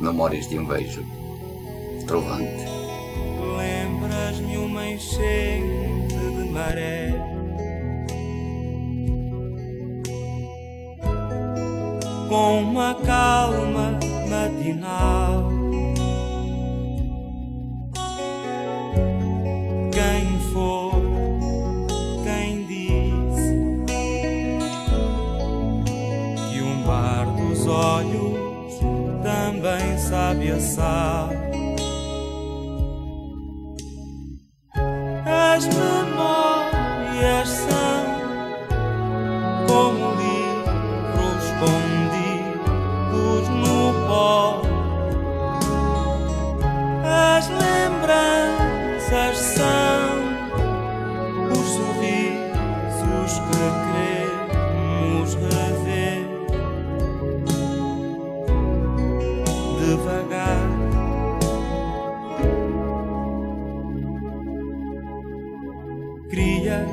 Memórias 0.00 0.48
de 0.48 0.58
um 0.58 0.64
beijo. 0.64 1.04
Trovante. 2.06 2.64
Lembras-me 3.58 4.56
uma 4.56 4.86
enchente 4.86 6.16
de 6.16 6.50
maré? 6.50 7.12
Com 12.30 12.62
uma 12.62 12.94
calma 13.04 13.98
matinal. 14.30 15.33
Sabe 30.74 31.03
Queria 66.30 66.86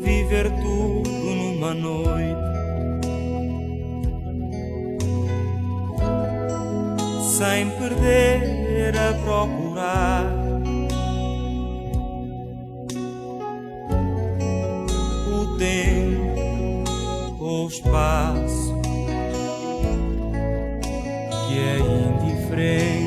viver 0.00 0.50
tudo 0.50 1.10
numa 1.10 1.72
noite. 1.72 2.44
Sem 7.22 7.70
perder 7.70 8.94
a 8.96 9.12
procurar. 9.24 10.44
O 15.32 15.56
tempo, 15.58 16.84
o 17.40 17.66
espaço 17.66 18.74
que 21.46 21.58
é 21.58 21.78
indiferente 21.78 23.03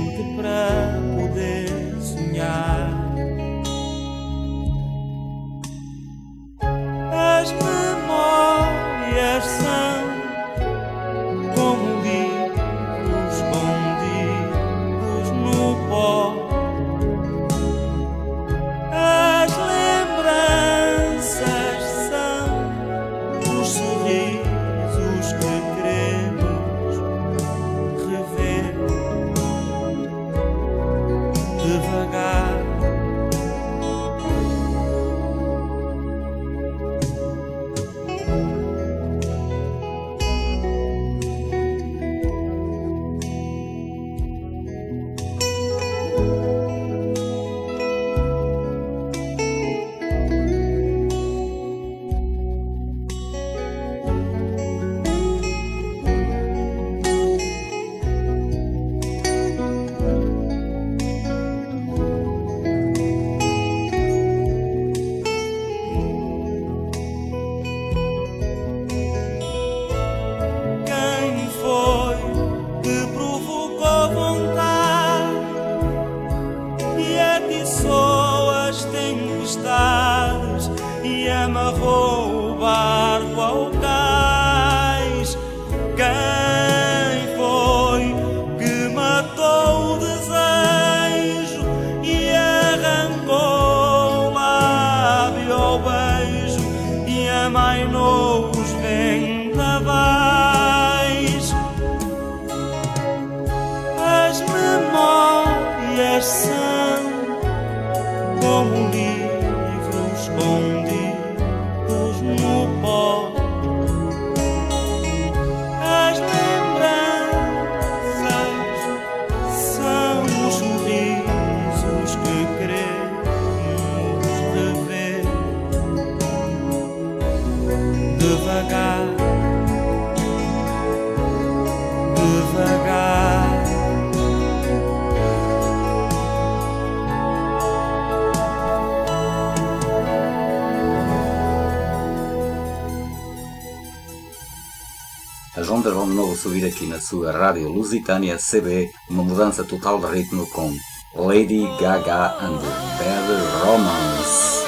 subir 146.37 146.65
aqui 146.65 146.85
na 146.85 147.01
sua 147.01 147.31
rádio 147.31 147.67
Lusitânia 147.67 148.37
CB, 148.37 148.91
uma 149.09 149.23
mudança 149.23 149.63
total 149.63 149.99
de 149.99 150.05
ritmo 150.15 150.47
com 150.51 150.71
Lady 151.15 151.65
Gaga 151.81 152.37
and 152.39 152.59
Bad 152.99 153.65
Romance. 153.65 154.66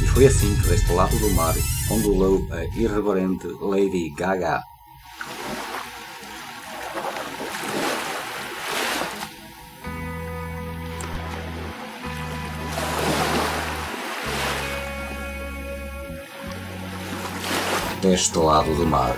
E 0.00 0.06
foi 0.06 0.26
assim 0.26 0.54
que 0.54 0.68
deste 0.68 0.92
lado 0.92 1.18
do 1.18 1.30
mar 1.30 1.54
ondulou 1.90 2.46
a 2.52 2.62
irreverente 2.78 3.48
Lady 3.60 4.10
Gaga. 4.10 4.62
Deste 18.08 18.38
lado 18.38 18.72
do 18.76 18.86
mar, 18.86 19.16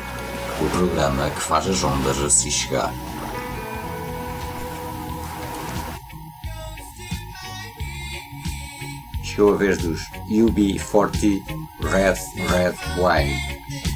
o 0.63 0.71
programa 0.71 1.29
que 1.29 1.43
faz 1.43 1.67
as 1.69 1.85
ondas 1.85 2.19
a 2.23 2.31
se 2.31 2.51
chegar. 2.51 2.91
Chegou 9.23 9.53
a 9.53 9.57
vez 9.59 9.77
dos 9.77 10.01
UB40 10.31 11.43
Red 11.83 12.15
Red 12.49 12.75
Wine. 12.97 13.88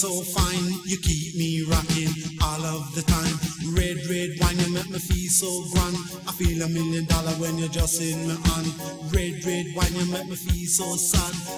so 0.00 0.22
fine, 0.22 0.80
you 0.86 0.96
keep 0.96 1.36
me 1.36 1.60
rocking 1.68 2.08
all 2.40 2.64
of 2.64 2.94
the 2.94 3.02
time. 3.02 3.36
Red, 3.76 4.00
red 4.08 4.30
wine, 4.40 4.56
you 4.64 4.72
make 4.72 4.88
me 4.88 4.98
feel 4.98 5.28
so 5.28 5.50
grand. 5.74 5.94
I 6.26 6.32
feel 6.32 6.62
a 6.62 6.68
million 6.70 7.04
dollar 7.04 7.32
when 7.36 7.58
you're 7.58 7.68
just 7.68 8.00
in 8.00 8.26
my 8.26 8.32
hand. 8.48 8.72
Red, 9.12 9.44
red 9.44 9.66
wine, 9.76 9.92
you 9.92 10.10
make 10.10 10.26
me 10.26 10.36
feel 10.36 10.66
so 10.66 10.96
sad. 10.96 11.49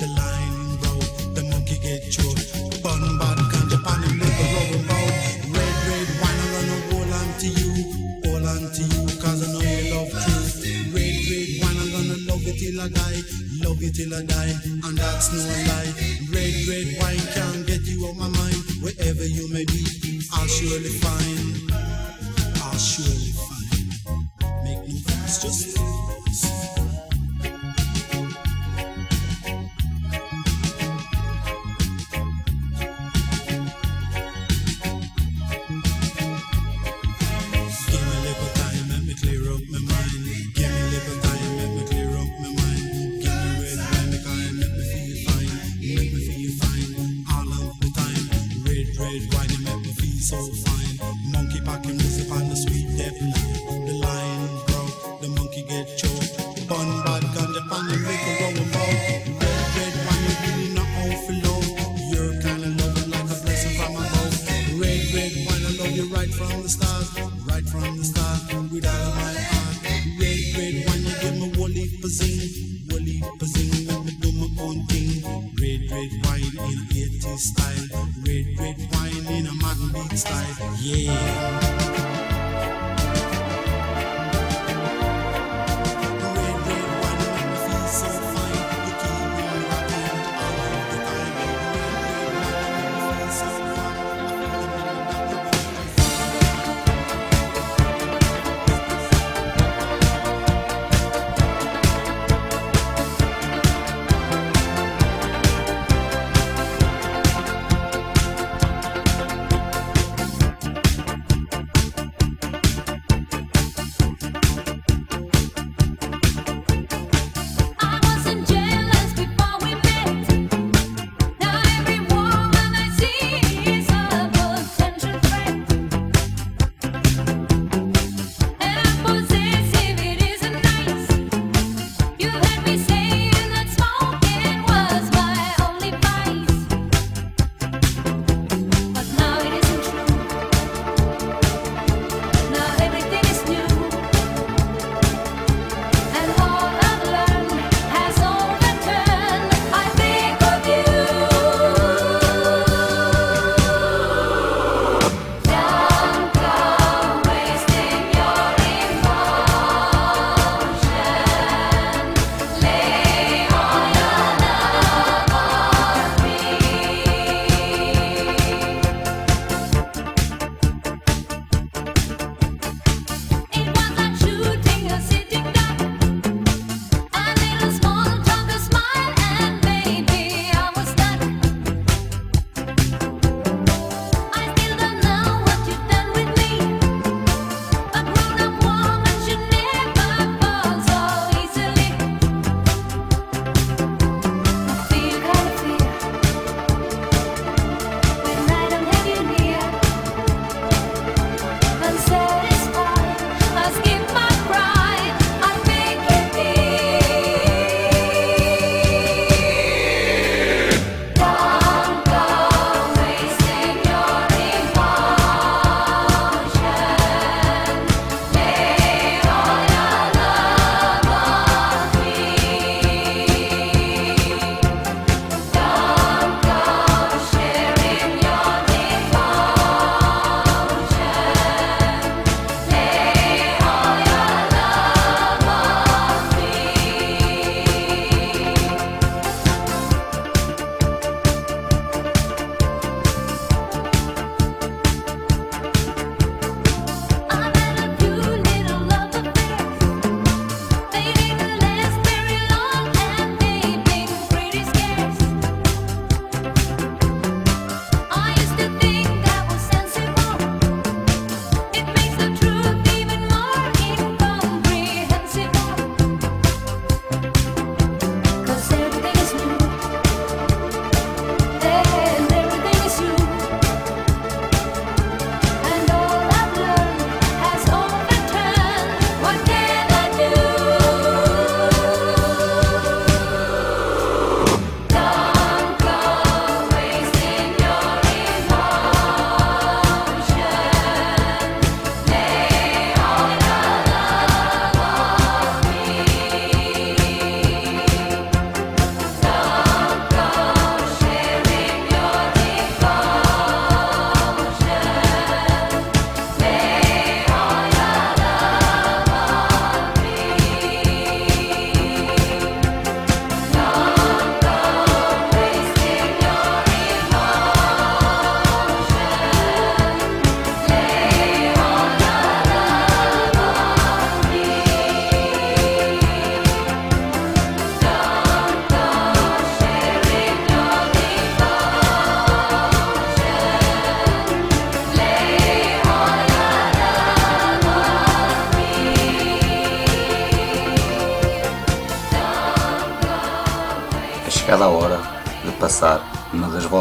The. 0.00 0.08
The 1.34 1.42
monkey 1.48 1.76
a 1.76 1.96
rubber. 4.52 5.04
Red 5.54 5.76
red 5.88 6.08
wine 6.20 6.40
I 6.40 6.46
run 6.52 6.68
a 6.68 6.78
roll 6.92 7.12
onto 7.16 7.48
you, 7.48 7.72
all 8.28 8.44
onto 8.44 8.82
you, 8.84 9.02
cause 9.20 9.40
I 9.40 9.52
know 9.52 9.64
you 9.64 9.94
love 9.94 10.10
truth. 10.12 10.52
Red 10.92 11.16
red 11.28 11.48
wine 11.62 11.78
I 11.80 11.86
gonna 11.94 12.18
love 12.28 12.42
you 12.42 12.54
till 12.60 12.80
I 12.80 12.88
die, 12.88 13.20
love 13.64 13.80
you 13.80 13.90
till 13.90 14.14
I 14.14 14.22
die, 14.22 14.54
and 14.84 14.98
that's 14.98 15.32
no 15.32 15.40
lie. 15.40 15.92
Red 16.28 16.54
red 16.68 16.88
wine 17.00 17.24
can't 17.32 17.66
get 17.66 17.82
you 17.88 18.06
out 18.08 18.16
my 18.16 18.28
mind, 18.28 18.60
wherever 18.82 19.24
you 19.24 19.48
may 19.52 19.64
be, 19.64 20.20
I'll 20.34 20.46
surely 20.46 20.92
find, 21.00 21.72
I'll 22.62 22.78
surely. 22.78 23.27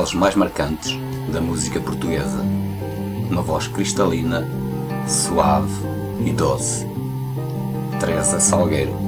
Vozes 0.07 0.13
mais 0.13 0.35
marcantes 0.35 0.97
da 1.31 1.41
música 1.41 1.79
portuguesa. 1.79 2.41
Uma 3.29 3.41
voz 3.41 3.67
cristalina, 3.67 4.47
suave 5.07 5.73
e 6.25 6.31
doce. 6.31 6.87
Teresa 7.99 8.39
Salgueiro. 8.39 9.06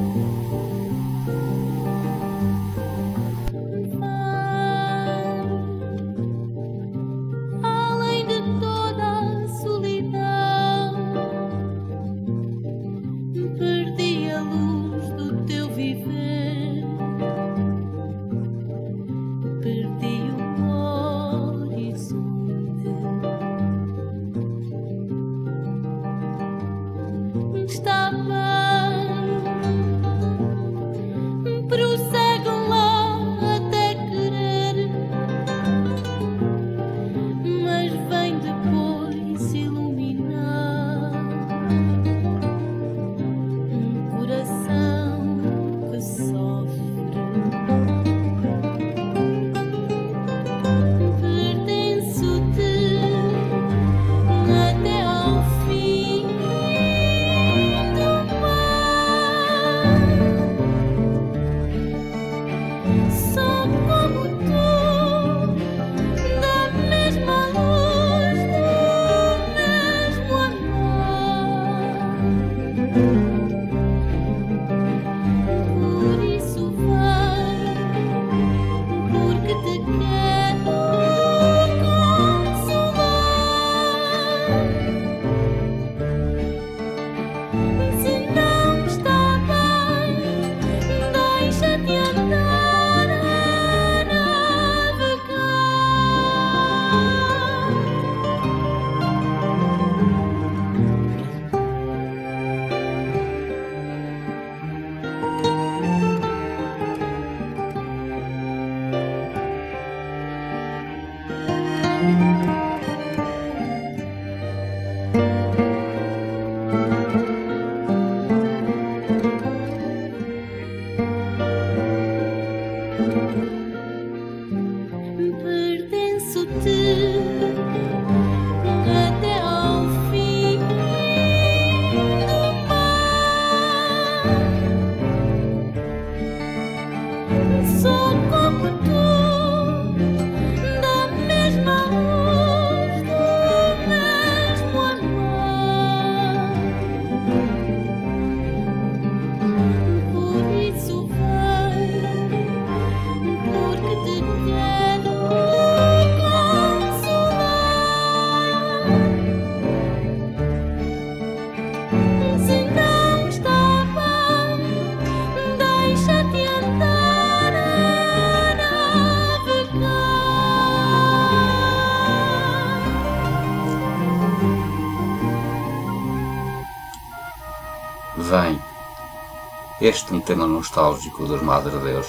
Este 179.89 180.13
um 180.13 180.21
tema 180.21 180.45
nostálgico 180.45 181.25
dos 181.25 181.41
Madre 181.41 181.75
Deus, 181.79 182.05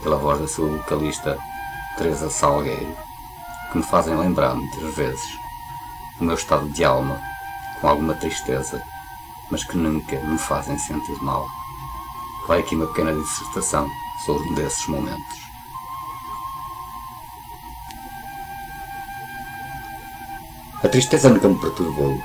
pela 0.00 0.14
voz 0.14 0.38
da 0.38 0.46
sua 0.46 0.68
vocalista 0.68 1.36
Teresa 1.96 2.30
Salgueiro, 2.30 2.96
que 3.72 3.78
me 3.78 3.82
fazem 3.82 4.16
lembrar 4.16 4.54
muitas 4.54 4.94
vezes 4.94 5.28
o 6.20 6.24
meu 6.24 6.36
estado 6.36 6.70
de 6.70 6.84
alma, 6.84 7.20
com 7.80 7.88
alguma 7.88 8.14
tristeza, 8.14 8.80
mas 9.50 9.64
que 9.64 9.76
nunca 9.76 10.20
me 10.20 10.38
fazem 10.38 10.78
sentir 10.78 11.20
mal. 11.20 11.44
Vai 12.46 12.60
aqui 12.60 12.76
uma 12.76 12.86
pequena 12.86 13.12
dissertação 13.12 13.88
sobre 14.24 14.48
um 14.48 14.54
desses 14.54 14.86
momentos. 14.86 15.38
A 20.84 20.88
tristeza 20.88 21.28
nunca 21.28 21.48
me 21.48 21.60
perturbou, 21.60 22.16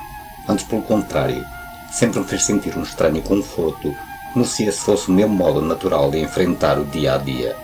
antes 0.48 0.64
pelo 0.64 0.82
contrário, 0.82 1.44
sempre 1.90 2.20
me 2.20 2.26
fez 2.26 2.44
sentir 2.44 2.78
um 2.78 2.84
estranho 2.84 3.20
conforto, 3.24 3.92
como 4.36 4.44
se 4.44 4.64
esse 4.64 4.80
fosse 4.80 5.08
o 5.08 5.14
meu 5.14 5.30
modo 5.30 5.62
natural 5.62 6.10
de 6.10 6.18
enfrentar 6.18 6.78
o 6.78 6.84
dia 6.84 7.14
a 7.14 7.16
dia. 7.16 7.56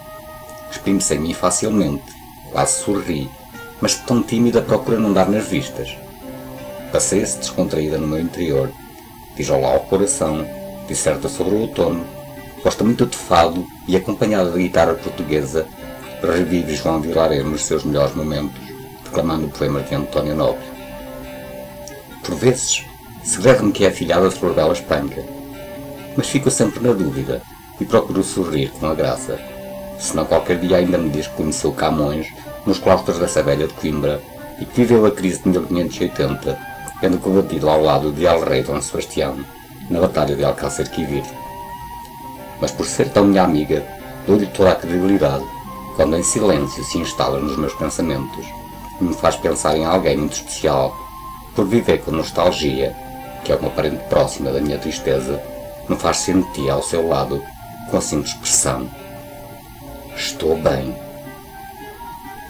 Exprime-se 0.70 1.14
em 1.14 1.18
mim 1.18 1.34
facilmente, 1.34 2.02
quase 2.50 2.82
sorri, 2.82 3.30
mas 3.78 3.96
tão 3.96 4.22
tímida 4.22 4.62
procura 4.62 4.98
não 4.98 5.12
dar 5.12 5.28
nas 5.28 5.46
vistas. 5.46 5.94
Passei-se 6.90 7.36
descontraída 7.36 7.98
no 7.98 8.06
meu 8.06 8.18
interior, 8.18 8.72
diz 9.36 9.50
olá 9.50 9.68
ao 9.68 9.80
coração, 9.80 10.46
disserta 10.88 11.28
sobre 11.28 11.56
o 11.56 11.60
outono, 11.60 12.06
gosta 12.64 12.82
muito 12.82 13.04
de 13.04 13.18
fado 13.18 13.66
e 13.86 13.94
acompanhada 13.94 14.50
de 14.50 14.62
guitarra 14.62 14.94
portuguesa, 14.94 15.66
revive 16.22 16.74
João 16.74 17.02
Vilaré 17.02 17.42
nos 17.42 17.66
seus 17.66 17.84
melhores 17.84 18.14
momentos, 18.14 18.58
declamando 19.04 19.48
poemas 19.48 19.86
de 19.86 19.94
António 19.94 20.34
Nobre. 20.34 20.64
Por 22.24 22.34
vezes, 22.34 22.86
segredo-me 23.22 23.72
que 23.72 23.84
é 23.84 23.88
afilhada 23.88 24.30
de 24.30 24.36
Florbela 24.36 24.72
Espanca, 24.72 25.41
mas 26.16 26.28
fico 26.28 26.50
sempre 26.50 26.80
na 26.80 26.92
dúvida 26.92 27.42
e 27.80 27.84
procuro 27.84 28.22
sorrir 28.22 28.70
com 28.72 28.86
a 28.86 28.94
graça. 28.94 29.38
Senão 29.98 30.24
qualquer 30.24 30.58
dia 30.58 30.78
ainda 30.78 30.98
me 30.98 31.10
diz 31.10 31.26
que 31.26 31.36
conheceu 31.36 31.72
Camões 31.72 32.26
nos 32.66 32.78
claustros 32.78 33.18
dessa 33.18 33.42
velha 33.42 33.66
de 33.66 33.74
Coimbra 33.74 34.20
e 34.60 34.64
que 34.64 34.82
viveu 34.82 35.04
a 35.06 35.10
crise 35.10 35.42
de 35.42 35.48
1580, 35.48 36.58
tendo 37.00 37.18
combatido 37.18 37.68
ao 37.68 37.82
lado 37.82 38.12
de 38.12 38.26
El 38.26 38.44
Rei 38.44 38.62
Dom 38.62 38.80
Sebastião 38.80 39.36
na 39.90 40.00
Batalha 40.00 40.36
de 40.36 40.44
Alcácer 40.44 40.90
Quibir. 40.90 41.24
Mas 42.60 42.70
por 42.70 42.86
ser 42.86 43.10
tão 43.10 43.24
minha 43.24 43.42
amiga, 43.42 43.84
dou-lhe 44.26 44.46
toda 44.46 44.72
a 44.72 44.76
credibilidade 44.76 45.44
quando 45.96 46.16
em 46.16 46.22
silêncio 46.22 46.82
se 46.84 46.98
instala 46.98 47.38
nos 47.38 47.56
meus 47.56 47.74
pensamentos 47.74 48.46
e 49.00 49.04
me 49.04 49.14
faz 49.14 49.36
pensar 49.36 49.76
em 49.76 49.84
alguém 49.84 50.16
muito 50.16 50.34
especial 50.34 50.96
por 51.54 51.66
viver 51.66 52.02
com 52.02 52.12
nostalgia, 52.12 52.96
que 53.44 53.52
é 53.52 53.56
uma 53.56 53.70
parente 53.70 54.02
próxima 54.08 54.50
da 54.50 54.60
minha 54.60 54.78
tristeza, 54.78 55.42
um 55.88 55.96
faz 55.96 56.18
sentir 56.18 56.70
ao 56.70 56.82
seu 56.82 57.06
lado, 57.06 57.42
com 57.90 57.96
a 57.96 58.00
simples 58.00 58.32
expressão: 58.32 58.88
Estou 60.16 60.56
bem. 60.56 60.94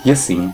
E 0.05 0.11
assim, 0.11 0.53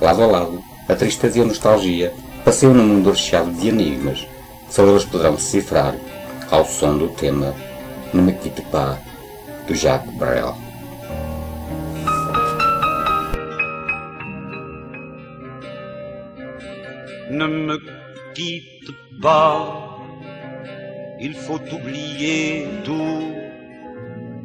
lado 0.00 0.22
a 0.22 0.26
lado, 0.26 0.62
a 0.88 0.94
tristeza 0.94 1.38
e 1.38 1.42
a 1.42 1.44
nostalgia 1.44 2.14
passeiam 2.44 2.72
num 2.74 2.86
mundo 2.86 3.10
recheado 3.10 3.52
de 3.52 3.68
enigmas. 3.68 4.26
Só 4.70 4.84
eles 4.84 5.04
poderão 5.04 5.34
decifrar, 5.34 5.94
ao 6.50 6.64
som 6.64 6.96
do 6.96 7.08
tema 7.08 7.54
Nemequitepá, 8.12 8.98
do 9.66 9.74
Jacques 9.74 10.14
Brel. 10.14 10.56
Não 17.30 17.48
me 17.48 17.78
quitte 18.34 18.92
pas. 19.20 19.95
Il 21.20 21.34
faut 21.34 21.60
oublier 21.72 22.66
tout, 22.84 23.32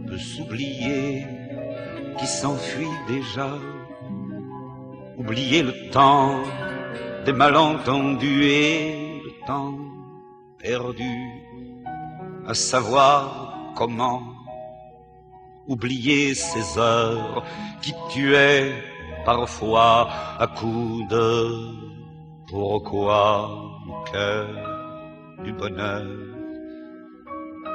peut 0.07 0.17
s'oublier 0.17 1.25
qui 2.17 2.27
s'enfuit 2.27 2.97
déjà. 3.07 3.49
Oublier 5.17 5.61
le 5.63 5.89
temps 5.91 6.41
des 7.25 7.33
malentendus 7.33 8.43
et 8.43 9.21
le 9.23 9.45
temps 9.45 9.77
perdu 10.57 11.15
à 12.47 12.53
savoir 12.53 13.73
comment 13.75 14.23
oublier 15.67 16.33
ces 16.33 16.79
heures 16.79 17.43
qui 17.81 17.93
tuaient 18.09 18.73
parfois 19.25 20.09
à 20.39 20.47
coups 20.47 21.07
de 21.09 21.51
pourquoi 22.49 23.49
mon 23.85 24.03
cœur 24.11 24.47
du 25.43 25.53
bonheur 25.53 26.30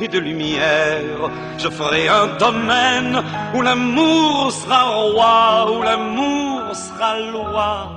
et 0.00 0.08
de 0.08 0.18
lumière. 0.18 1.30
Je 1.58 1.68
ferai 1.68 2.08
un 2.08 2.36
domaine 2.38 3.22
où 3.54 3.62
l'amour 3.62 4.52
sera 4.52 4.82
roi, 4.84 5.78
où 5.78 5.82
l'amour 5.82 6.74
sera 6.74 7.20
loi, 7.20 7.90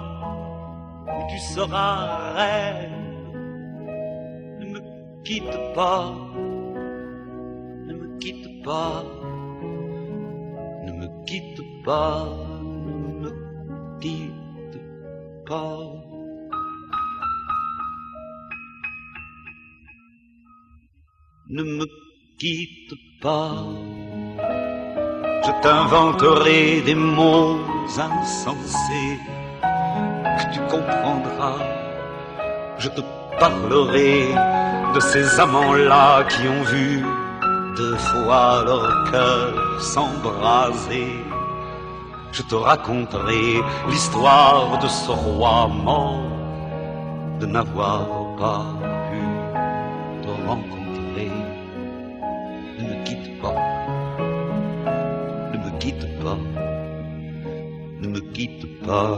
où 1.07 1.31
tu 1.31 1.39
seras 1.39 2.33
reine. 2.35 2.91
Ne 4.59 4.65
me 4.73 4.81
quitte 5.23 5.57
pas, 5.73 6.13
ne 7.87 7.93
me 7.93 8.17
quitte 8.19 8.63
pas, 8.63 9.03
ne 10.85 10.91
me 10.91 11.25
quitte 11.25 11.61
pas, 11.83 12.25
ne 12.85 13.29
me 13.29 13.99
quitte 13.99 14.79
pas. 15.47 16.04
Ne 21.47 21.61
me 21.61 21.85
quitte 22.39 22.95
pas, 23.21 23.53
je 25.45 25.51
t'inventerai 25.61 26.81
des 26.81 26.95
mots 26.95 27.59
insensés 27.85 29.19
que 29.61 30.53
tu 30.53 30.59
comprendras. 30.61 31.59
Je 32.79 32.89
te 32.89 33.01
parlerai 33.39 34.33
de 34.95 34.99
ces 34.99 35.39
amants-là 35.39 36.23
qui 36.23 36.47
ont 36.47 36.63
vu 36.63 37.03
deux 37.77 37.95
fois 37.95 38.63
leur 38.65 39.11
cœur 39.11 39.79
s'embraser. 39.79 41.13
Je 42.31 42.41
te 42.41 42.55
raconterai 42.55 43.61
l'histoire 43.87 44.79
de 44.79 44.87
ce 44.87 45.11
roi 45.11 45.67
mort, 45.67 46.25
de 47.39 47.45
n'avoir 47.45 48.07
pas 48.35 48.65
pu 49.11 49.21
te 50.23 50.47
rencontrer. 50.47 50.84
Quitte 58.35 58.67
pas, 58.85 59.17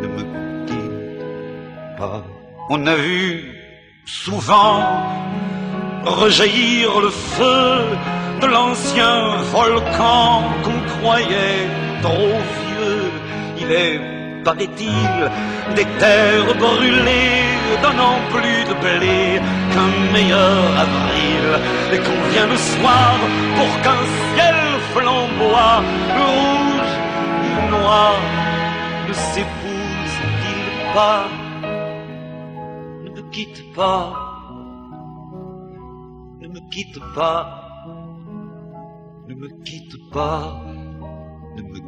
ne 0.00 0.06
me 0.06 0.22
quitte 0.66 1.96
pas. 1.98 2.22
On 2.70 2.86
a 2.86 2.94
vu 2.94 3.24
souvent 4.06 4.78
rejaillir 6.04 7.00
le 7.00 7.10
feu 7.10 7.66
de 8.40 8.46
l'ancien 8.46 9.16
volcan 9.56 10.44
qu'on 10.62 10.80
croyait 10.94 11.66
trop 12.02 12.36
vieux. 12.60 13.04
Il 13.60 13.68
est, 13.84 13.98
paraît-il, 14.44 15.14
des 15.74 15.88
terres 16.02 16.54
brûlées 16.64 17.42
donnant 17.82 18.18
plus 18.34 18.60
de 18.70 18.74
blé 18.84 19.40
qu'un 19.72 19.92
meilleur 20.14 20.62
avril. 20.86 21.46
Et 21.92 21.98
qu'on 22.04 22.22
vient 22.32 22.48
le 22.54 22.60
soir 22.72 23.14
pour 23.56 23.72
qu'un 23.82 24.02
ciel 24.34 24.58
flamboie, 24.92 25.82
ne 29.08 29.12
s'épouse-t-il 29.12 30.94
pas. 30.94 31.28
Ne 33.04 33.10
me 33.10 33.22
quitte 33.30 33.74
pas. 33.74 34.24
Ne 36.44 36.48
me 36.48 36.60
quitte 36.70 37.00
pas, 37.14 37.64
ne 39.26 39.34
me 39.34 39.48
quitte 39.64 39.96
pas, 40.12 40.60
ne 41.56 41.62
me 41.62 41.80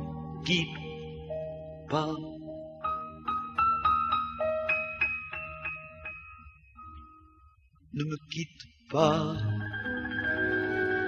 quitte 0.44 0.78
pas. 1.90 2.14
Ne 7.92 8.04
me 8.04 8.16
quitte 8.30 8.66
pas, 8.90 9.34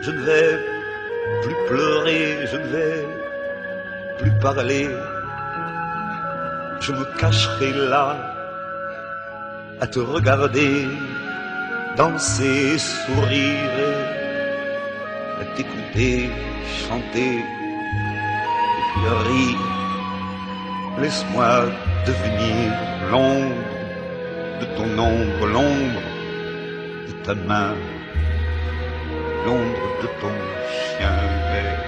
je 0.02 0.10
ne 0.10 0.20
vais 0.20 0.58
plus 1.42 1.56
pleurer, 1.68 2.46
je 2.46 2.56
ne 2.58 2.66
vais 2.66 3.27
plus 4.18 4.32
parler, 4.40 4.88
je 6.80 6.92
me 6.92 7.04
cacherai 7.18 7.72
là 7.72 8.16
à 9.80 9.86
te 9.86 10.00
regarder 10.00 10.86
danser, 11.96 12.78
sourire, 12.78 13.70
à 15.40 15.44
t'écouter, 15.56 16.30
chanter, 16.82 17.34
et 17.38 18.84
puis 18.90 19.08
rire. 19.28 19.64
Laisse-moi 21.00 21.66
devenir 22.06 22.72
l'ombre 23.10 23.54
de 24.60 24.66
ton 24.76 24.90
ombre, 24.98 25.46
l'ombre 25.54 26.02
de 27.08 27.12
ta 27.24 27.34
main, 27.34 27.74
l'ombre 29.44 29.88
de 30.02 30.08
ton 30.20 30.34
chien. 30.72 31.18
Mais 31.52 31.87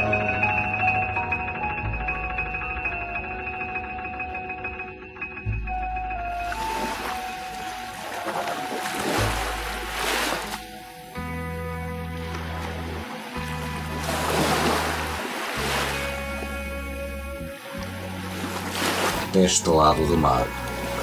Deste 19.33 19.69
lado 19.69 20.05
do 20.07 20.17
mar, 20.17 20.45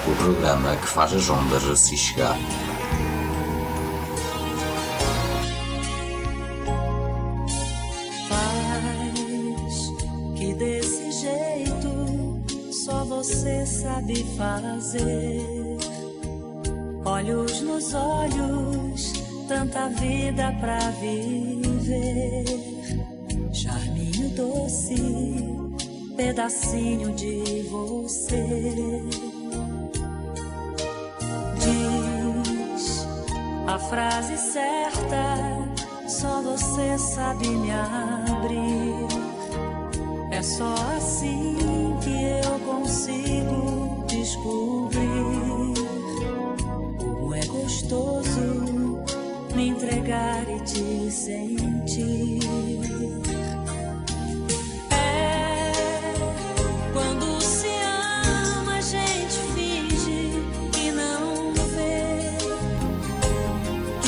o 0.07 0.15
programa 0.23 0.77
que 0.77 0.87
faz 0.87 1.15
as 1.15 1.31
ondas 1.31 1.65
a 1.65 1.75
se 1.75 1.97
chegar. 1.97 2.37
Faz 8.29 9.93
que 10.37 10.53
desse 10.53 11.11
jeito 11.11 12.43
só 12.71 13.03
você 13.05 13.65
sabe 13.65 14.23
fazer. 14.37 15.79
Olhos 17.07 17.63
nos 17.63 17.95
olhos, 17.95 19.13
tanta 19.49 19.89
vida 19.89 20.55
pra 20.61 20.79
viver. 21.01 22.45
Charminho 23.55 24.29
doce, 24.37 25.38
pedacinho 26.19 27.15
de 27.15 27.63
você. 27.71 28.45
Diz 31.61 33.07
a 33.69 33.79
frase 33.79 34.37
certa, 34.37 35.69
só 36.09 36.43
você 36.43 36.99
sabe 36.99 37.47
me 37.47 37.71
abrir. 37.71 39.07
É 40.33 40.43
só 40.43 40.75
assim 40.97 41.57
que 42.03 42.47
eu 42.47 42.59
consigo 42.67 44.05
descobrir 44.09 44.99
como 46.99 47.33
é 47.33 47.47
gostoso 47.47 48.99
me 49.55 49.69
entregar 49.69 50.49
e 50.51 50.61
te 50.63 51.11
sentir. 51.13 52.39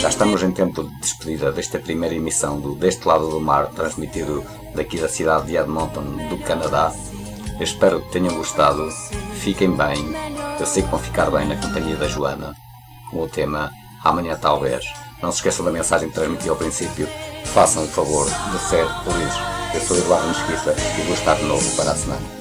Já 0.01 0.09
estamos 0.09 0.43
em 0.43 0.51
tempo 0.51 0.83
de 0.83 0.99
despedida 0.99 1.53
desta 1.53 1.79
primeira 1.79 2.15
emissão 2.15 2.59
do 2.59 2.75
Deste 2.75 3.07
Lado 3.07 3.29
do 3.29 3.39
Mar, 3.39 3.67
transmitido 3.67 4.43
daqui 4.75 4.99
da 4.99 5.11
cidade 5.11 5.49
de 5.49 5.59
Edmonton, 5.59 6.03
do 6.31 6.39
Canadá. 6.39 6.91
Eu 7.59 7.63
espero 7.63 8.01
que 8.01 8.13
tenham 8.13 8.35
gostado. 8.35 8.91
Fiquem 9.35 9.71
bem. 9.77 9.99
Eu 10.59 10.65
sei 10.65 10.83
que 10.85 10.89
vão 10.89 10.99
ficar 10.99 11.31
bem 11.31 11.47
na 11.47 11.57
companhia 11.57 11.97
da 11.97 12.09
Joana, 12.09 12.57
com 13.11 13.21
o 13.21 13.29
tema 13.29 13.71
Amanhã 14.03 14.39
Talvez. 14.41 14.87
Não 15.23 15.31
se 15.31 15.37
esqueçam 15.37 15.67
da 15.67 15.71
mensagem 15.71 16.09
que 16.09 16.15
transmiti 16.15 16.49
ao 16.49 16.57
princípio. 16.57 17.07
Façam 17.45 17.85
o 17.85 17.89
favor 17.89 18.25
de 18.25 18.59
ser 18.71 18.87
felizes. 19.05 19.39
Eu 19.75 19.81
sou 19.83 19.99
Eduardo 19.99 20.29
Mesquita 20.29 20.75
e 20.99 21.03
vou 21.03 21.15
estar 21.15 21.35
de 21.35 21.45
novo 21.45 21.77
para 21.77 21.91
a 21.91 21.95
semana. 21.95 22.40